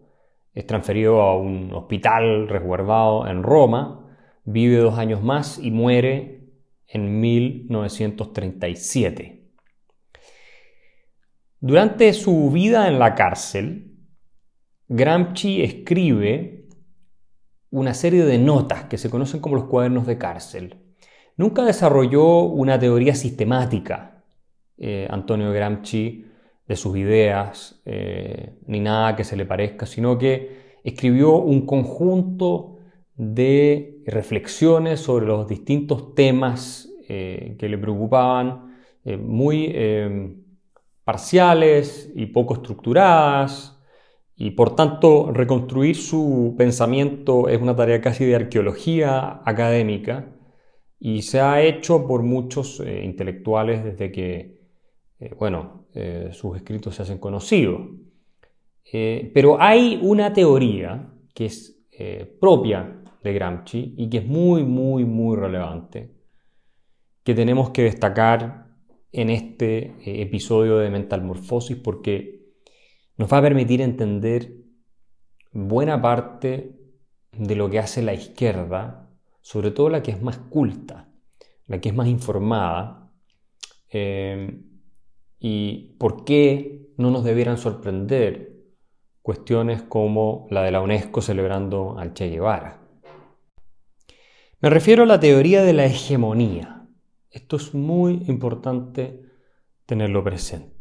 es 0.53 0.65
transferido 0.65 1.21
a 1.21 1.37
un 1.37 1.73
hospital 1.73 2.47
resguardado 2.47 3.27
en 3.27 3.43
Roma, 3.43 4.07
vive 4.43 4.77
dos 4.77 4.97
años 4.97 5.21
más 5.21 5.59
y 5.59 5.71
muere 5.71 6.45
en 6.87 7.19
1937. 7.19 9.35
Durante 11.61 12.13
su 12.13 12.49
vida 12.51 12.87
en 12.87 12.99
la 12.99 13.15
cárcel, 13.15 13.97
Gramsci 14.87 15.61
escribe 15.61 16.58
una 17.71 17.93
serie 17.93 18.25
de 18.25 18.37
notas 18.37 18.85
que 18.85 18.97
se 18.97 19.09
conocen 19.09 19.41
como 19.41 19.55
los 19.55 19.65
cuadernos 19.65 20.07
de 20.07 20.17
cárcel. 20.17 20.75
Nunca 21.37 21.63
desarrolló 21.63 22.41
una 22.41 22.79
teoría 22.79 23.15
sistemática, 23.15 24.23
eh, 24.77 25.07
Antonio 25.09 25.51
Gramsci, 25.51 26.25
de 26.67 26.75
sus 26.75 26.97
ideas, 26.97 27.81
eh, 27.85 28.57
ni 28.67 28.79
nada 28.79 29.15
que 29.15 29.23
se 29.23 29.35
le 29.35 29.45
parezca, 29.45 29.85
sino 29.85 30.17
que 30.17 30.77
escribió 30.83 31.37
un 31.37 31.65
conjunto 31.65 32.79
de 33.15 34.01
reflexiones 34.05 34.99
sobre 34.99 35.25
los 35.25 35.47
distintos 35.47 36.13
temas 36.15 36.89
eh, 37.07 37.55
que 37.57 37.69
le 37.69 37.77
preocupaban, 37.77 38.67
muy 39.05 39.73
parciales 41.03 42.11
y 42.13 42.27
poco 42.27 42.55
estructuradas, 42.55 43.78
y 44.41 44.51
por 44.51 44.73
tanto 44.73 45.31
reconstruir 45.33 45.97
su 45.97 46.55
pensamiento 46.57 47.49
es 47.49 47.61
una 47.61 47.75
tarea 47.75 47.99
casi 47.99 48.25
de 48.25 48.35
arqueología 48.35 49.41
académica 49.45 50.33
y 50.97 51.21
se 51.23 51.41
ha 51.41 51.61
hecho 51.61 52.07
por 52.07 52.23
muchos 52.23 52.79
intelectuales 52.79 53.83
desde 53.83 54.11
que, 54.13 54.61
bueno, 55.37 55.87
sus 56.31 56.55
escritos 56.55 56.95
se 56.95 57.03
hacen 57.03 57.17
conocidos. 57.17 57.81
pero 59.33 59.61
hay 59.61 59.99
una 60.01 60.31
teoría 60.31 61.13
que 61.33 61.45
es 61.45 61.85
propia 62.39 63.03
de 63.21 63.33
Gramsci 63.33 63.95
y 63.97 64.09
que 64.09 64.19
es 64.19 64.25
muy, 64.25 64.63
muy, 64.63 65.03
muy 65.03 65.35
relevante, 65.35 66.15
que 67.23 67.35
tenemos 67.35 67.71
que 67.71 67.83
destacar 67.83 68.67
en 69.11 69.29
este 69.29 69.95
eh, 70.05 70.21
episodio 70.21 70.77
de 70.77 70.89
Mental 70.89 71.23
Morfosis 71.23 71.77
porque 71.77 72.38
nos 73.19 73.31
va 73.31 73.39
a 73.39 73.41
permitir 73.41 73.81
entender 73.81 74.53
buena 75.51 76.01
parte 76.01 76.79
de 77.33 77.55
lo 77.55 77.69
que 77.69 77.79
hace 77.79 78.01
la 78.01 78.13
izquierda, 78.13 79.09
sobre 79.41 79.71
todo 79.71 79.89
la 79.89 80.01
que 80.01 80.11
es 80.11 80.21
más 80.21 80.37
culta, 80.37 81.11
la 81.67 81.81
que 81.81 81.89
es 81.89 81.95
más 81.95 82.07
informada, 82.07 83.11
eh, 83.91 84.61
y 85.37 85.97
por 85.99 86.23
qué 86.23 86.93
no 86.95 87.11
nos 87.11 87.25
debieran 87.25 87.57
sorprender 87.57 88.53
cuestiones 89.21 89.81
como 89.81 90.47
la 90.49 90.63
de 90.63 90.71
la 90.71 90.79
UNESCO 90.79 91.21
celebrando 91.21 91.99
al 91.99 92.13
Che 92.13 92.29
Guevara. 92.29 92.79
Me 94.61 94.69
refiero 94.69 95.03
a 95.03 95.07
la 95.07 95.19
teoría 95.19 95.61
de 95.63 95.73
la 95.73 95.85
hegemonía. 95.85 96.87
Esto 97.29 97.57
es 97.57 97.73
muy 97.73 98.23
importante 98.27 99.23
tenerlo 99.85 100.23
presente. 100.23 100.78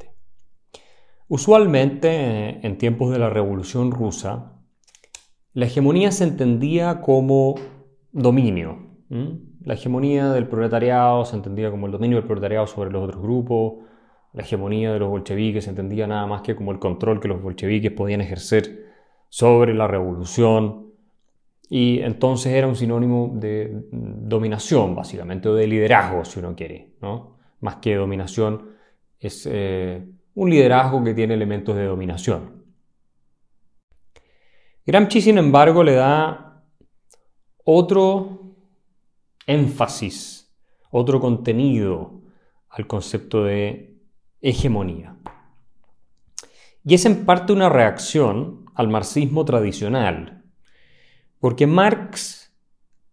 Usualmente, 1.28 2.66
en 2.66 2.78
tiempos 2.78 3.12
de 3.12 3.18
la 3.18 3.28
Revolución 3.28 3.90
Rusa, 3.90 4.54
la 5.52 5.66
hegemonía 5.66 6.10
se 6.10 6.24
entendía 6.24 7.02
como 7.02 7.56
dominio. 8.12 8.78
La 9.64 9.74
hegemonía 9.74 10.32
del 10.32 10.48
proletariado 10.48 11.26
se 11.26 11.36
entendía 11.36 11.70
como 11.70 11.86
el 11.86 11.92
dominio 11.92 12.16
del 12.16 12.26
proletariado 12.26 12.66
sobre 12.66 12.90
los 12.90 13.04
otros 13.04 13.22
grupos. 13.22 13.84
La 14.32 14.42
hegemonía 14.42 14.92
de 14.92 14.98
los 14.98 15.10
bolcheviques 15.10 15.64
se 15.64 15.70
entendía 15.70 16.06
nada 16.06 16.26
más 16.26 16.40
que 16.40 16.56
como 16.56 16.72
el 16.72 16.78
control 16.78 17.20
que 17.20 17.28
los 17.28 17.42
bolcheviques 17.42 17.92
podían 17.92 18.22
ejercer 18.22 18.86
sobre 19.28 19.74
la 19.74 19.86
revolución. 19.86 20.92
Y 21.68 22.00
entonces 22.00 22.54
era 22.54 22.66
un 22.66 22.76
sinónimo 22.76 23.32
de 23.34 23.84
dominación, 23.92 24.94
básicamente, 24.94 25.50
o 25.50 25.54
de 25.54 25.66
liderazgo, 25.66 26.24
si 26.24 26.38
uno 26.38 26.54
quiere. 26.54 26.94
¿no? 27.02 27.36
Más 27.60 27.76
que 27.76 27.96
dominación, 27.96 28.70
es 29.20 29.46
eh, 29.50 30.06
un 30.38 30.50
liderazgo 30.50 31.02
que 31.02 31.14
tiene 31.14 31.34
elementos 31.34 31.74
de 31.74 31.84
dominación. 31.84 32.62
Gramsci, 34.86 35.20
sin 35.20 35.36
embargo, 35.36 35.82
le 35.82 35.94
da 35.94 36.62
otro 37.64 38.54
énfasis, 39.46 40.56
otro 40.92 41.18
contenido 41.18 42.22
al 42.68 42.86
concepto 42.86 43.42
de 43.42 43.98
hegemonía. 44.40 45.16
Y 46.84 46.94
es 46.94 47.04
en 47.04 47.26
parte 47.26 47.52
una 47.52 47.68
reacción 47.68 48.64
al 48.76 48.86
marxismo 48.86 49.44
tradicional, 49.44 50.44
porque 51.40 51.66
Marx 51.66 52.54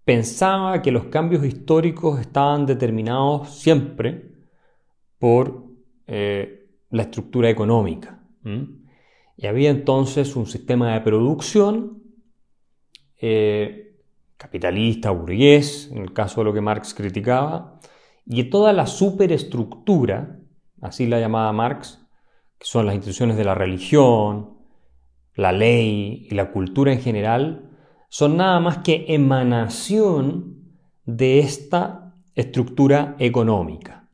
pensaba 0.04 0.80
que 0.84 0.92
los 0.92 1.06
cambios 1.06 1.44
históricos 1.44 2.20
estaban 2.20 2.68
determinados 2.68 3.60
siempre 3.60 4.30
por 5.18 5.66
eh, 6.06 6.55
la 6.90 7.04
estructura 7.04 7.50
económica. 7.50 8.20
Y 9.38 9.48
había 9.48 9.70
entonces 9.70 10.36
un 10.36 10.46
sistema 10.46 10.94
de 10.94 11.02
producción 11.02 12.04
eh, 13.20 13.96
capitalista, 14.38 15.12
burgués, 15.12 15.90
en 15.92 16.00
el 16.00 16.14
caso 16.14 16.42
de 16.42 16.46
lo 16.46 16.54
que 16.54 16.62
Marx 16.62 16.94
criticaba, 16.94 17.80
y 18.26 18.44
toda 18.46 18.74
la 18.74 18.88
superestructura, 18.88 20.40
así 20.82 21.08
la 21.08 21.20
llamaba 21.20 21.52
Marx, 21.54 22.06
que 22.58 22.66
son 22.66 22.86
las 22.86 22.96
instituciones 22.96 23.38
de 23.38 23.44
la 23.46 23.56
religión, 23.56 24.58
la 25.36 25.52
ley 25.52 26.28
y 26.30 26.36
la 26.36 26.52
cultura 26.52 26.94
en 26.94 27.02
general, 27.02 27.72
son 28.10 28.38
nada 28.38 28.60
más 28.60 28.80
que 28.80 29.06
emanación 29.10 30.56
de 31.06 31.40
esta 31.40 32.16
estructura 32.36 33.16
económica. 33.20 34.05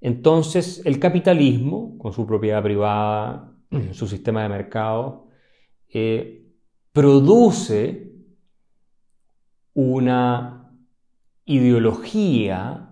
Entonces, 0.00 0.82
el 0.84 0.98
capitalismo, 0.98 1.98
con 1.98 2.12
su 2.12 2.26
propiedad 2.26 2.62
privada, 2.62 3.52
su 3.92 4.06
sistema 4.06 4.42
de 4.42 4.48
mercado, 4.48 5.28
eh, 5.92 6.46
produce 6.92 8.12
una 9.74 10.72
ideología, 11.44 12.90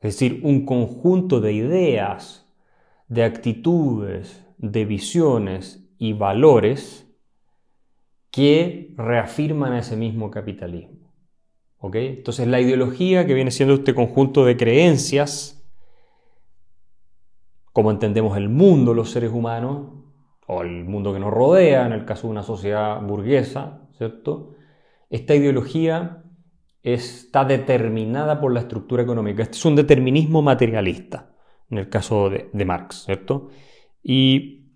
es 0.00 0.14
decir, 0.14 0.40
un 0.42 0.64
conjunto 0.66 1.40
de 1.40 1.52
ideas, 1.52 2.48
de 3.08 3.24
actitudes, 3.24 4.44
de 4.58 4.84
visiones 4.84 5.88
y 5.98 6.12
valores 6.12 7.06
que 8.30 8.94
reafirman 8.96 9.74
ese 9.74 9.96
mismo 9.96 10.30
capitalismo. 10.30 11.06
Entonces 11.94 12.48
la 12.48 12.60
ideología 12.60 13.26
que 13.26 13.34
viene 13.34 13.50
siendo 13.50 13.74
este 13.74 13.94
conjunto 13.94 14.44
de 14.44 14.56
creencias, 14.56 15.55
como 17.76 17.90
entendemos 17.90 18.38
el 18.38 18.48
mundo, 18.48 18.94
los 18.94 19.10
seres 19.10 19.30
humanos, 19.30 19.88
o 20.46 20.62
el 20.62 20.86
mundo 20.86 21.12
que 21.12 21.20
nos 21.20 21.30
rodea, 21.30 21.84
en 21.84 21.92
el 21.92 22.06
caso 22.06 22.26
de 22.26 22.30
una 22.30 22.42
sociedad 22.42 23.02
burguesa, 23.02 23.86
¿cierto? 23.98 24.54
Esta 25.10 25.34
ideología 25.34 26.22
está 26.82 27.44
determinada 27.44 28.40
por 28.40 28.54
la 28.54 28.60
estructura 28.60 29.02
económica. 29.02 29.42
Este 29.42 29.58
es 29.58 29.64
un 29.66 29.76
determinismo 29.76 30.40
materialista, 30.40 31.34
en 31.68 31.76
el 31.76 31.90
caso 31.90 32.30
de, 32.30 32.48
de 32.50 32.64
Marx, 32.64 33.04
¿cierto? 33.04 33.50
Y 34.02 34.70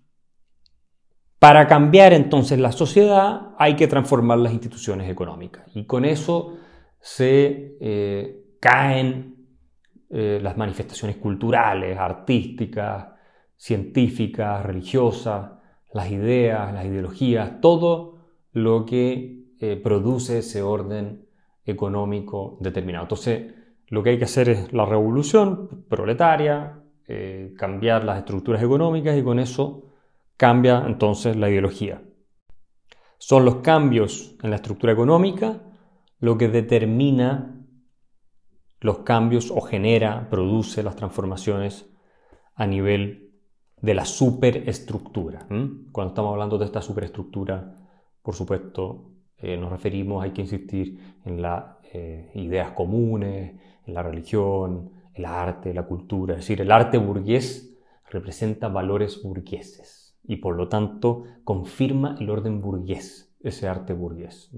para 1.39 1.65
cambiar 1.65 2.13
entonces 2.13 2.59
la 2.59 2.71
sociedad 2.71 3.55
hay 3.57 3.75
que 3.75 3.87
transformar 3.87 4.37
las 4.37 4.53
instituciones 4.53 5.09
económicas. 5.09 5.65
Y 5.73 5.85
con 5.85 6.05
eso 6.05 6.55
se 6.99 7.77
eh, 7.81 8.43
caen 8.59 9.40
eh, 10.13 10.39
las 10.41 10.57
manifestaciones 10.57 11.17
culturales, 11.17 11.97
artísticas, 11.97 13.07
científicas, 13.55 14.65
religiosas, 14.65 15.51
las 15.93 16.11
ideas, 16.11 16.73
las 16.73 16.85
ideologías, 16.85 17.61
todo 17.61 18.19
lo 18.51 18.85
que 18.85 19.45
eh, 19.59 19.79
produce 19.81 20.39
ese 20.39 20.61
orden 20.61 21.27
económico 21.63 22.57
determinado. 22.59 23.05
Entonces, 23.05 23.53
lo 23.87 24.03
que 24.03 24.11
hay 24.11 24.17
que 24.17 24.25
hacer 24.25 24.49
es 24.49 24.73
la 24.73 24.85
revolución 24.85 25.85
proletaria, 25.87 26.81
eh, 27.07 27.53
cambiar 27.57 28.03
las 28.03 28.19
estructuras 28.19 28.61
económicas 28.61 29.17
y 29.17 29.23
con 29.23 29.39
eso 29.39 29.93
cambia 30.35 30.83
entonces 30.87 31.35
la 31.37 31.49
ideología. 31.49 32.01
Son 33.17 33.45
los 33.45 33.57
cambios 33.57 34.35
en 34.41 34.49
la 34.49 34.55
estructura 34.57 34.91
económica 34.91 35.61
lo 36.19 36.37
que 36.37 36.47
determina 36.49 37.60
los 38.81 38.99
cambios 38.99 39.51
o 39.51 39.61
genera, 39.61 40.27
produce 40.29 40.83
las 40.83 40.95
transformaciones 40.95 41.89
a 42.55 42.67
nivel 42.67 43.31
de 43.79 43.93
la 43.93 44.05
superestructura. 44.05 45.47
Cuando 45.91 46.09
estamos 46.09 46.31
hablando 46.31 46.57
de 46.57 46.65
esta 46.65 46.81
superestructura, 46.81 47.75
por 48.21 48.35
supuesto, 48.35 49.11
eh, 49.37 49.55
nos 49.55 49.71
referimos, 49.71 50.23
hay 50.23 50.31
que 50.31 50.41
insistir 50.41 50.99
en 51.25 51.41
las 51.41 51.63
eh, 51.93 52.31
ideas 52.35 52.71
comunes, 52.71 53.55
en 53.85 53.93
la 53.93 54.03
religión, 54.03 54.91
el 55.13 55.25
arte, 55.25 55.73
la 55.73 55.83
cultura. 55.83 56.33
Es 56.33 56.41
decir, 56.41 56.61
el 56.61 56.71
arte 56.71 56.97
burgués 56.97 57.77
representa 58.09 58.67
valores 58.67 59.21
burgueses 59.23 60.17
y 60.23 60.37
por 60.37 60.55
lo 60.55 60.69
tanto 60.69 61.23
confirma 61.43 62.15
el 62.19 62.29
orden 62.29 62.61
burgués, 62.61 63.35
ese 63.41 63.67
arte 63.67 63.93
burgués, 63.93 64.51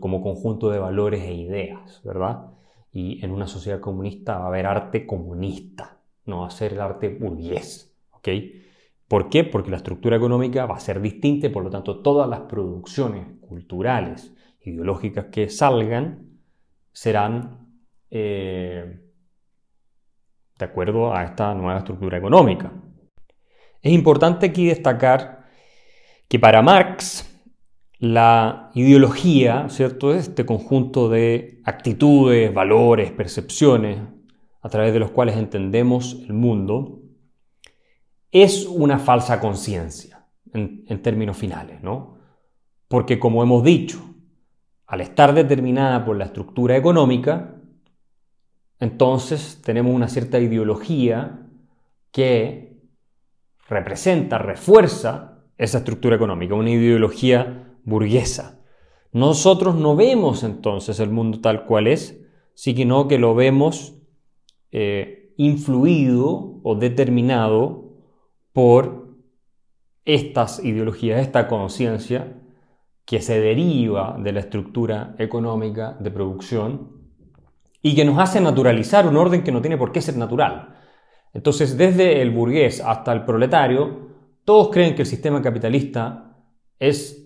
como 0.00 0.22
conjunto 0.22 0.70
de 0.70 0.78
valores 0.78 1.22
e 1.22 1.34
ideas, 1.34 2.00
¿verdad? 2.04 2.52
Y 2.92 3.24
en 3.24 3.30
una 3.30 3.46
sociedad 3.46 3.80
comunista 3.80 4.38
va 4.38 4.44
a 4.44 4.48
haber 4.48 4.66
arte 4.66 5.06
comunista, 5.06 5.98
no 6.26 6.40
va 6.40 6.48
a 6.48 6.50
ser 6.50 6.74
el 6.74 6.80
arte 6.80 7.08
burgués. 7.08 7.96
¿ok? 8.10 8.28
¿Por 9.08 9.28
qué? 9.28 9.44
Porque 9.44 9.70
la 9.70 9.78
estructura 9.78 10.16
económica 10.16 10.66
va 10.66 10.76
a 10.76 10.80
ser 10.80 11.00
distinta 11.00 11.46
y 11.46 11.50
por 11.50 11.64
lo 11.64 11.70
tanto 11.70 12.00
todas 12.00 12.28
las 12.28 12.40
producciones 12.40 13.26
culturales, 13.40 14.34
ideológicas 14.60 15.26
que 15.26 15.48
salgan 15.48 16.38
serán 16.92 17.66
eh, 18.10 19.00
de 20.58 20.64
acuerdo 20.64 21.14
a 21.14 21.24
esta 21.24 21.54
nueva 21.54 21.78
estructura 21.78 22.18
económica. 22.18 22.72
Es 23.80 23.92
importante 23.92 24.46
aquí 24.46 24.66
destacar 24.66 25.46
que 26.28 26.38
para 26.38 26.62
Marx 26.62 27.31
la 28.02 28.72
ideología, 28.74 29.68
¿cierto? 29.68 30.12
Este 30.12 30.44
conjunto 30.44 31.08
de 31.08 31.60
actitudes, 31.62 32.52
valores, 32.52 33.12
percepciones 33.12 34.00
a 34.60 34.68
través 34.68 34.92
de 34.92 34.98
los 34.98 35.12
cuales 35.12 35.36
entendemos 35.36 36.20
el 36.24 36.32
mundo, 36.32 36.98
es 38.32 38.66
una 38.66 38.98
falsa 38.98 39.38
conciencia 39.38 40.26
en, 40.52 40.84
en, 40.88 41.00
términos 41.00 41.36
finales, 41.36 41.80
¿no? 41.80 42.18
Porque 42.88 43.20
como 43.20 43.40
hemos 43.40 43.62
dicho, 43.62 44.02
al 44.88 45.00
estar 45.00 45.32
determinada 45.32 46.04
por 46.04 46.16
la 46.16 46.24
estructura 46.24 46.76
económica, 46.76 47.54
entonces 48.80 49.62
tenemos 49.62 49.94
una 49.94 50.08
cierta 50.08 50.40
ideología 50.40 51.46
que 52.10 52.80
representa, 53.68 54.38
refuerza 54.38 55.44
esa 55.56 55.78
estructura 55.78 56.16
económica, 56.16 56.56
una 56.56 56.70
ideología 56.70 57.68
burguesa. 57.84 58.60
Nosotros 59.12 59.74
no 59.74 59.94
vemos 59.94 60.42
entonces 60.42 60.98
el 61.00 61.10
mundo 61.10 61.40
tal 61.40 61.66
cual 61.66 61.86
es, 61.86 62.20
sino 62.54 63.08
que 63.08 63.18
lo 63.18 63.34
vemos 63.34 63.94
eh, 64.70 65.34
influido 65.36 66.60
o 66.62 66.74
determinado 66.76 67.92
por 68.52 69.16
estas 70.04 70.64
ideologías, 70.64 71.20
esta 71.20 71.48
conciencia 71.48 72.38
que 73.04 73.20
se 73.20 73.40
deriva 73.40 74.16
de 74.18 74.32
la 74.32 74.40
estructura 74.40 75.14
económica 75.18 75.96
de 76.00 76.10
producción 76.10 76.92
y 77.82 77.94
que 77.94 78.04
nos 78.04 78.18
hace 78.18 78.40
naturalizar 78.40 79.06
un 79.06 79.16
orden 79.16 79.42
que 79.42 79.52
no 79.52 79.60
tiene 79.60 79.76
por 79.76 79.92
qué 79.92 80.00
ser 80.00 80.16
natural. 80.16 80.76
Entonces, 81.34 81.76
desde 81.76 82.22
el 82.22 82.30
burgués 82.30 82.80
hasta 82.80 83.12
el 83.12 83.24
proletario, 83.24 84.10
todos 84.44 84.70
creen 84.70 84.94
que 84.94 85.02
el 85.02 85.08
sistema 85.08 85.42
capitalista 85.42 86.36
es 86.78 87.21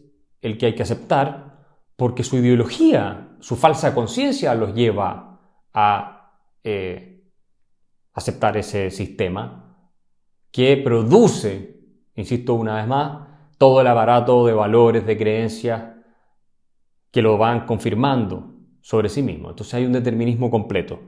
el 0.47 0.59
que 0.59 0.67
hay 0.67 0.75
que 0.75 0.83
aceptar, 0.83 1.67
porque 1.97 2.23
su 2.23 2.37
ideología, 2.37 3.37
su 3.41 3.57
falsa 3.57 3.95
conciencia 3.95 4.55
los 4.55 4.75
lleva 4.75 5.41
a 5.73 6.41
eh, 6.63 7.25
aceptar 8.15 8.57
ese 8.57 8.91
sistema 8.91 9.91
que 10.51 10.77
produce, 10.77 11.81
insisto 12.15 12.55
una 12.55 12.77
vez 12.77 12.87
más, 12.87 13.29
todo 13.59 13.81
el 13.81 13.87
aparato 13.87 14.47
de 14.47 14.53
valores, 14.53 15.05
de 15.05 15.19
creencias 15.19 15.83
que 17.11 17.23
lo 17.23 17.39
van 17.39 17.67
confirmando 17.67 18.55
sobre 18.83 19.09
sí 19.09 19.23
mismo. 19.23 19.51
Entonces 19.51 19.75
hay 19.75 19.85
un 19.85 19.93
determinismo 19.93 20.51
completo. 20.51 21.01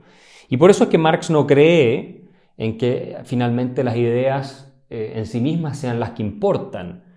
Y 0.49 0.57
por 0.57 0.69
eso 0.69 0.83
es 0.83 0.89
que 0.89 0.97
Marx 0.97 1.29
no 1.29 1.47
cree 1.47 2.27
en 2.57 2.77
que 2.77 3.17
finalmente 3.23 3.83
las 3.83 3.95
ideas 3.95 4.75
eh, 4.89 5.13
en 5.15 5.25
sí 5.25 5.39
mismas 5.39 5.77
sean 5.77 5.99
las 5.99 6.11
que 6.11 6.23
importan, 6.23 7.08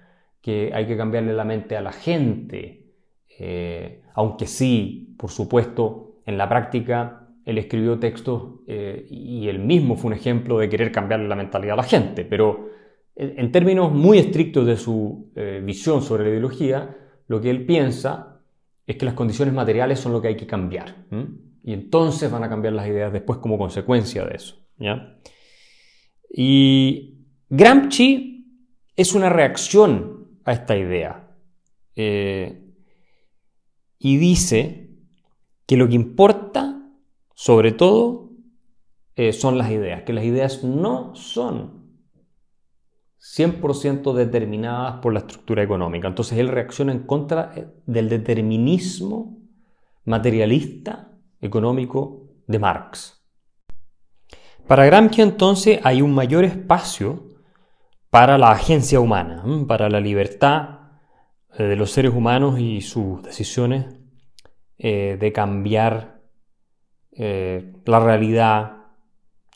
que 0.43 0.71
hay 0.75 0.87
que 0.87 0.97
cambiarle 0.97 1.33
la 1.33 1.45
mente 1.45 1.77
a 1.77 1.81
la 1.81 1.93
gente, 1.93 2.93
eh, 3.39 4.03
aunque 4.15 4.47
sí, 4.47 5.15
por 5.17 5.31
supuesto, 5.31 6.21
en 6.27 6.37
la 6.37 6.49
práctica 6.49 7.29
él 7.47 7.59
escribió 7.59 7.99
textos 7.99 8.61
eh, 8.67 9.07
y 9.09 9.49
él 9.49 9.59
mismo 9.59 9.97
fue 9.97 10.09
un 10.09 10.17
ejemplo 10.17 10.59
de 10.59 10.69
querer 10.69 10.93
cambiarle 10.93 11.29
la 11.29 11.37
mentalidad 11.37 11.75
a 11.75 11.77
la 11.77 11.83
gente, 11.83 12.25
pero 12.25 12.69
en 13.15 13.53
términos 13.53 13.93
muy 13.93 14.19
estrictos 14.19 14.67
de 14.67 14.77
su 14.77 15.31
visión 15.63 16.01
sobre 16.01 16.25
la 16.25 16.31
ideología, 16.31 16.97
lo 17.27 17.43
que 17.43 17.51
él 17.51 17.67
piensa 17.67 18.41
es 18.87 18.97
que 18.97 19.05
las 19.05 19.15
condiciones 19.15 19.55
materiales 19.55 20.01
son 20.01 20.13
lo 20.13 20.23
que 20.23 20.29
hay 20.29 20.37
que 20.37 20.47
cambiar. 20.47 21.07
Y 21.63 21.73
entonces 21.73 22.31
van 22.31 22.45
a 22.45 22.49
cambiar 22.49 22.73
las 22.73 22.87
ideas 22.87 23.13
después 23.13 23.39
como 23.39 23.59
consecuencia 23.59 24.25
de 24.25 24.35
eso. 24.35 24.57
Y 26.35 27.27
Gramsci 27.49 28.47
es 28.97 29.15
una 29.15 29.29
reacción 29.29 30.12
a 30.45 30.53
esta 30.53 30.77
idea. 30.77 31.29
Eh, 31.97 32.75
y 33.99 34.17
dice 34.17 34.91
que 35.67 35.77
lo 35.77 35.89
que 35.89 35.95
importa, 35.95 36.83
sobre 37.35 37.73
todo, 37.73 38.31
eh, 39.15 39.33
son 39.33 39.59
las 39.59 39.71
ideas, 39.71 40.03
que 40.03 40.13
las 40.13 40.25
ideas 40.25 40.65
no 40.65 41.15
son 41.15 41.83
100% 43.19 44.15
determinadas 44.15 45.01
por 45.01 45.13
la 45.13 45.21
estructura 45.21 45.63
económica. 45.63 46.09
Entonces 46.09 46.39
él 46.39 46.49
reacciona 46.49 46.93
en 46.93 47.07
contra 47.07 47.53
eh, 47.55 47.69
del 47.87 48.09
determinismo 48.09 49.39
materialista 50.05 51.13
económico 51.41 52.35
de 52.47 52.59
Marx. 52.59 53.23
Para 54.67 54.87
Gramsci 54.87 55.23
entonces 55.23 55.81
hay 55.85 56.03
un 56.03 56.15
mayor 56.15 56.45
espacio 56.45 57.32
para 58.13 58.37
la 58.37 58.51
agencia 58.51 59.01
humana, 59.01 59.43
para 59.67 59.89
la 59.89 59.99
libertad 59.99 60.81
eh, 61.57 61.63
de 61.63 61.77
los 61.77 61.93
seres 61.93 62.13
humanos 62.13 62.61
y 62.61 62.83
sus 62.83 63.23
decisiones 63.23 63.87
eh, 64.77 65.17
de 65.19 65.33
cambiar 65.33 66.21
eh, 67.13 67.73
la 67.87 68.01
realidad 68.01 68.77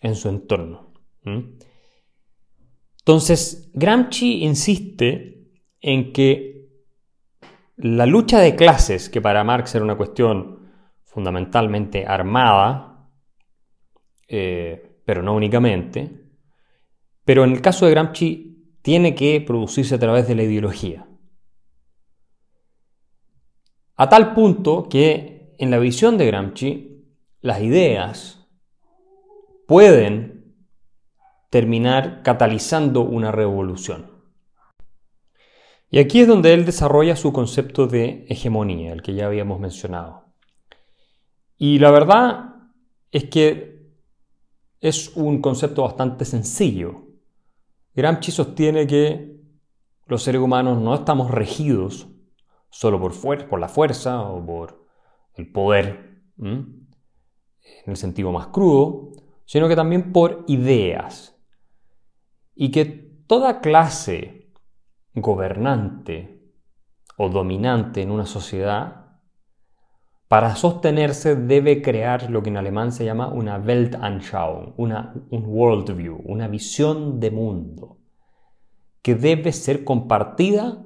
en 0.00 0.14
su 0.14 0.30
entorno. 0.30 0.94
Entonces, 3.00 3.70
Gramsci 3.74 4.44
insiste 4.44 5.50
en 5.82 6.14
que 6.14 6.70
la 7.76 8.06
lucha 8.06 8.40
de 8.40 8.56
clases, 8.56 9.10
que 9.10 9.20
para 9.20 9.44
Marx 9.44 9.74
era 9.74 9.84
una 9.84 9.98
cuestión 9.98 10.70
fundamentalmente 11.04 12.06
armada, 12.06 13.10
pero 14.26 15.22
no 15.22 15.34
únicamente, 15.34 16.25
pero 17.26 17.42
en 17.42 17.50
el 17.50 17.60
caso 17.60 17.84
de 17.84 17.90
Gramsci 17.90 18.78
tiene 18.82 19.16
que 19.16 19.42
producirse 19.42 19.96
a 19.96 19.98
través 19.98 20.28
de 20.28 20.36
la 20.36 20.44
ideología. 20.44 21.08
A 23.96 24.08
tal 24.08 24.32
punto 24.32 24.88
que 24.88 25.54
en 25.58 25.72
la 25.72 25.78
visión 25.78 26.16
de 26.16 26.26
Gramsci 26.26 27.04
las 27.40 27.60
ideas 27.60 28.46
pueden 29.66 30.54
terminar 31.50 32.22
catalizando 32.22 33.00
una 33.00 33.32
revolución. 33.32 34.12
Y 35.90 35.98
aquí 35.98 36.20
es 36.20 36.28
donde 36.28 36.54
él 36.54 36.64
desarrolla 36.64 37.16
su 37.16 37.32
concepto 37.32 37.88
de 37.88 38.24
hegemonía, 38.28 38.92
el 38.92 39.02
que 39.02 39.14
ya 39.14 39.26
habíamos 39.26 39.58
mencionado. 39.58 40.26
Y 41.58 41.80
la 41.80 41.90
verdad 41.90 42.54
es 43.10 43.24
que 43.24 43.90
es 44.80 45.16
un 45.16 45.40
concepto 45.40 45.82
bastante 45.82 46.24
sencillo. 46.24 47.05
Gramsci 47.96 48.30
sostiene 48.30 48.86
que 48.86 49.40
los 50.06 50.22
seres 50.22 50.42
humanos 50.42 50.78
no 50.80 50.94
estamos 50.94 51.30
regidos 51.30 52.08
solo 52.68 53.00
por, 53.00 53.48
por 53.48 53.58
la 53.58 53.68
fuerza 53.68 54.20
o 54.20 54.44
por 54.44 54.86
el 55.34 55.50
poder, 55.50 56.22
en 56.38 56.86
el 57.86 57.96
sentido 57.96 58.30
más 58.32 58.48
crudo, 58.48 59.12
sino 59.46 59.66
que 59.66 59.76
también 59.76 60.12
por 60.12 60.44
ideas. 60.46 61.40
Y 62.54 62.70
que 62.70 62.84
toda 63.26 63.60
clase 63.60 64.52
gobernante 65.14 66.52
o 67.16 67.30
dominante 67.30 68.02
en 68.02 68.10
una 68.10 68.26
sociedad 68.26 69.05
para 70.28 70.56
sostenerse 70.56 71.36
debe 71.36 71.82
crear 71.82 72.30
lo 72.30 72.42
que 72.42 72.50
en 72.50 72.56
alemán 72.56 72.90
se 72.90 73.04
llama 73.04 73.28
una 73.28 73.58
Weltanschauung, 73.58 74.74
una, 74.76 75.14
un 75.30 75.44
worldview, 75.46 76.20
una 76.24 76.48
visión 76.48 77.20
de 77.20 77.30
mundo, 77.30 77.98
que 79.02 79.14
debe 79.14 79.52
ser 79.52 79.84
compartida 79.84 80.82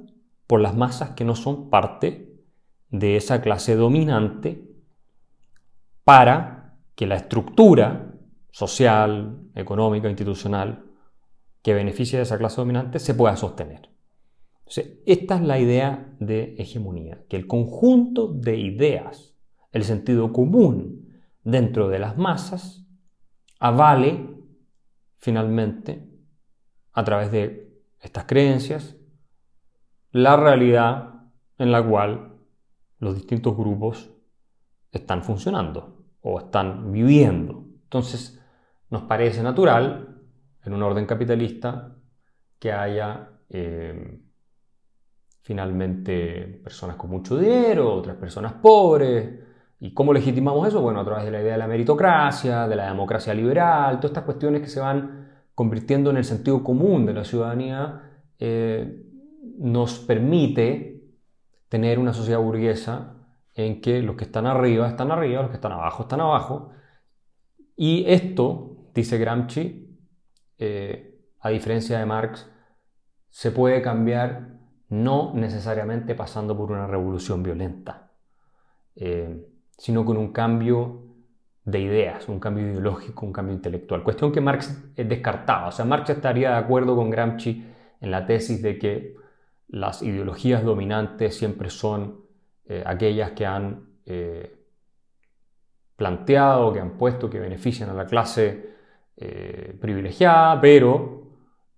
por 0.47 0.61
las 0.61 0.77
masas 0.77 1.11
que 1.11 1.25
no 1.25 1.35
son 1.35 1.71
parte 1.71 2.35
de 2.91 3.17
esa 3.17 3.41
clase 3.41 3.77
dominante 3.77 4.69
para 6.05 6.77
que 6.95 7.07
la 7.07 7.17
estructura 7.17 8.15
social, 8.51 9.39
económica, 9.55 10.09
institucional 10.09 10.85
que 11.63 11.73
beneficia 11.73 12.19
de 12.19 12.25
esa 12.25 12.37
clase 12.37 12.57
dominante 12.57 12.99
se 12.99 13.15
pueda 13.15 13.37
sostener. 13.37 13.89
esta 15.07 15.37
es 15.37 15.41
la 15.41 15.59
idea 15.59 16.15
de 16.19 16.55
hegemonía, 16.59 17.25
que 17.29 17.37
el 17.37 17.47
conjunto 17.47 18.29
de 18.29 18.57
ideas 18.57 19.30
el 19.73 19.85
sentido 19.85 20.33
común 20.33 21.09
dentro 21.43 21.89
de 21.89 21.99
las 21.99 22.17
masas 22.17 22.87
avale 23.59 24.31
finalmente, 25.17 26.09
a 26.93 27.05
través 27.05 27.31
de 27.31 27.83
estas 28.01 28.25
creencias, 28.25 28.97
la 30.13 30.37
realidad 30.37 31.27
en 31.59 31.71
la 31.71 31.87
cual 31.87 32.39
los 32.99 33.15
distintos 33.15 33.57
grupos 33.57 34.11
están 34.91 35.23
funcionando 35.23 36.07
o 36.23 36.41
están 36.41 36.91
viviendo. 36.91 37.67
Entonces, 37.85 38.41
nos 38.89 39.03
parece 39.03 39.43
natural, 39.43 40.23
en 40.65 40.73
un 40.73 40.83
orden 40.83 41.07
capitalista, 41.07 41.97
que 42.59 42.73
haya 42.73 43.31
eh, 43.49 44.21
finalmente 45.43 46.61
personas 46.65 46.97
con 46.97 47.11
mucho 47.11 47.39
dinero, 47.39 47.95
otras 47.95 48.17
personas 48.17 48.55
pobres, 48.55 49.39
¿Y 49.81 49.95
cómo 49.95 50.13
legitimamos 50.13 50.69
eso? 50.69 50.83
Bueno, 50.83 51.01
a 51.01 51.05
través 51.05 51.25
de 51.25 51.31
la 51.31 51.41
idea 51.41 51.53
de 51.53 51.59
la 51.59 51.67
meritocracia, 51.67 52.69
de 52.69 52.77
la 52.77 52.87
democracia 52.87 53.33
liberal, 53.33 53.97
todas 53.97 54.11
estas 54.11 54.25
cuestiones 54.25 54.61
que 54.61 54.69
se 54.69 54.79
van 54.79 55.31
convirtiendo 55.55 56.11
en 56.11 56.19
el 56.19 56.25
sentido 56.25 56.63
común 56.63 57.07
de 57.07 57.15
la 57.15 57.25
ciudadanía, 57.25 58.03
eh, 58.39 59.07
nos 59.59 59.99
permite 60.01 61.03
tener 61.71 61.99
una 61.99 62.13
sociedad 62.13 62.41
burguesa 62.41 63.15
en 63.55 63.81
que 63.81 64.03
los 64.03 64.17
que 64.17 64.25
están 64.25 64.47
arriba 64.47 64.87
están 64.87 65.11
arriba, 65.11 65.41
los 65.43 65.51
que 65.51 65.57
están 65.57 65.73
abajo 65.73 66.03
están 66.03 66.21
abajo. 66.21 66.73
Y 67.75 68.05
esto, 68.07 68.91
dice 68.95 69.17
Gramsci, 69.17 69.99
eh, 70.59 71.19
a 71.41 71.49
diferencia 71.49 71.99
de 71.99 72.05
Marx, 72.05 72.51
se 73.31 73.51
puede 73.51 73.81
cambiar 73.81 74.59
no 74.91 75.33
necesariamente 75.35 76.15
pasando 76.15 76.55
por 76.55 76.71
una 76.71 76.87
revolución 76.87 77.43
violenta. 77.43 78.11
Eh, 78.95 79.47
sino 79.81 80.05
con 80.05 80.19
un 80.19 80.31
cambio 80.31 81.01
de 81.65 81.81
ideas, 81.81 82.29
un 82.29 82.39
cambio 82.39 82.67
ideológico, 82.67 83.25
un 83.25 83.33
cambio 83.33 83.55
intelectual. 83.55 84.03
Cuestión 84.03 84.31
que 84.31 84.43
Marx 84.43 84.93
descartaba. 84.95 85.69
O 85.69 85.73
sea, 85.73 85.87
Marx 85.87 86.11
estaría 86.11 86.51
de 86.51 86.57
acuerdo 86.57 86.95
con 86.95 87.09
Gramsci 87.09 87.65
en 87.99 88.11
la 88.11 88.27
tesis 88.27 88.61
de 88.61 88.79
que 88.79 89.17
las 89.69 90.03
ideologías 90.03 90.65
dominantes 90.65 91.35
siempre 91.35 91.71
son 91.71 92.27
eh, 92.67 92.83
aquellas 92.85 93.31
que 93.31 93.47
han 93.47 93.87
eh, 94.05 94.55
planteado, 95.97 96.75
que 96.75 96.81
han 96.81 96.99
puesto, 96.99 97.31
que 97.31 97.41
benefician 97.41 97.89
a 97.89 97.95
la 97.95 98.05
clase 98.05 98.75
eh, 99.17 99.79
privilegiada, 99.81 100.61
pero 100.61 101.23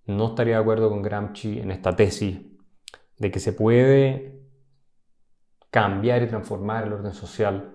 no 0.07 0.27
estaría 0.27 0.55
de 0.55 0.61
acuerdo 0.61 0.89
con 0.89 1.01
Gramsci 1.01 1.57
en 1.57 1.71
esta 1.71 1.95
tesis 1.95 2.37
de 3.17 3.31
que 3.31 3.39
se 3.39 3.53
puede 3.53 4.41
cambiar 5.69 6.21
y 6.21 6.27
transformar 6.27 6.83
el 6.83 6.91
orden 6.91 7.13
social 7.13 7.72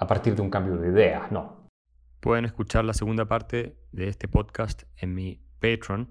a 0.00 0.06
partir 0.06 0.34
de 0.34 0.42
un 0.42 0.50
cambio 0.50 0.76
de 0.78 0.88
ideas, 0.88 1.30
no. 1.30 1.68
Pueden 2.20 2.46
escuchar 2.46 2.84
la 2.84 2.94
segunda 2.94 3.26
parte 3.26 3.76
de 3.92 4.08
este 4.08 4.26
podcast 4.28 4.84
en 4.96 5.14
mi 5.14 5.44
Patreon, 5.60 6.10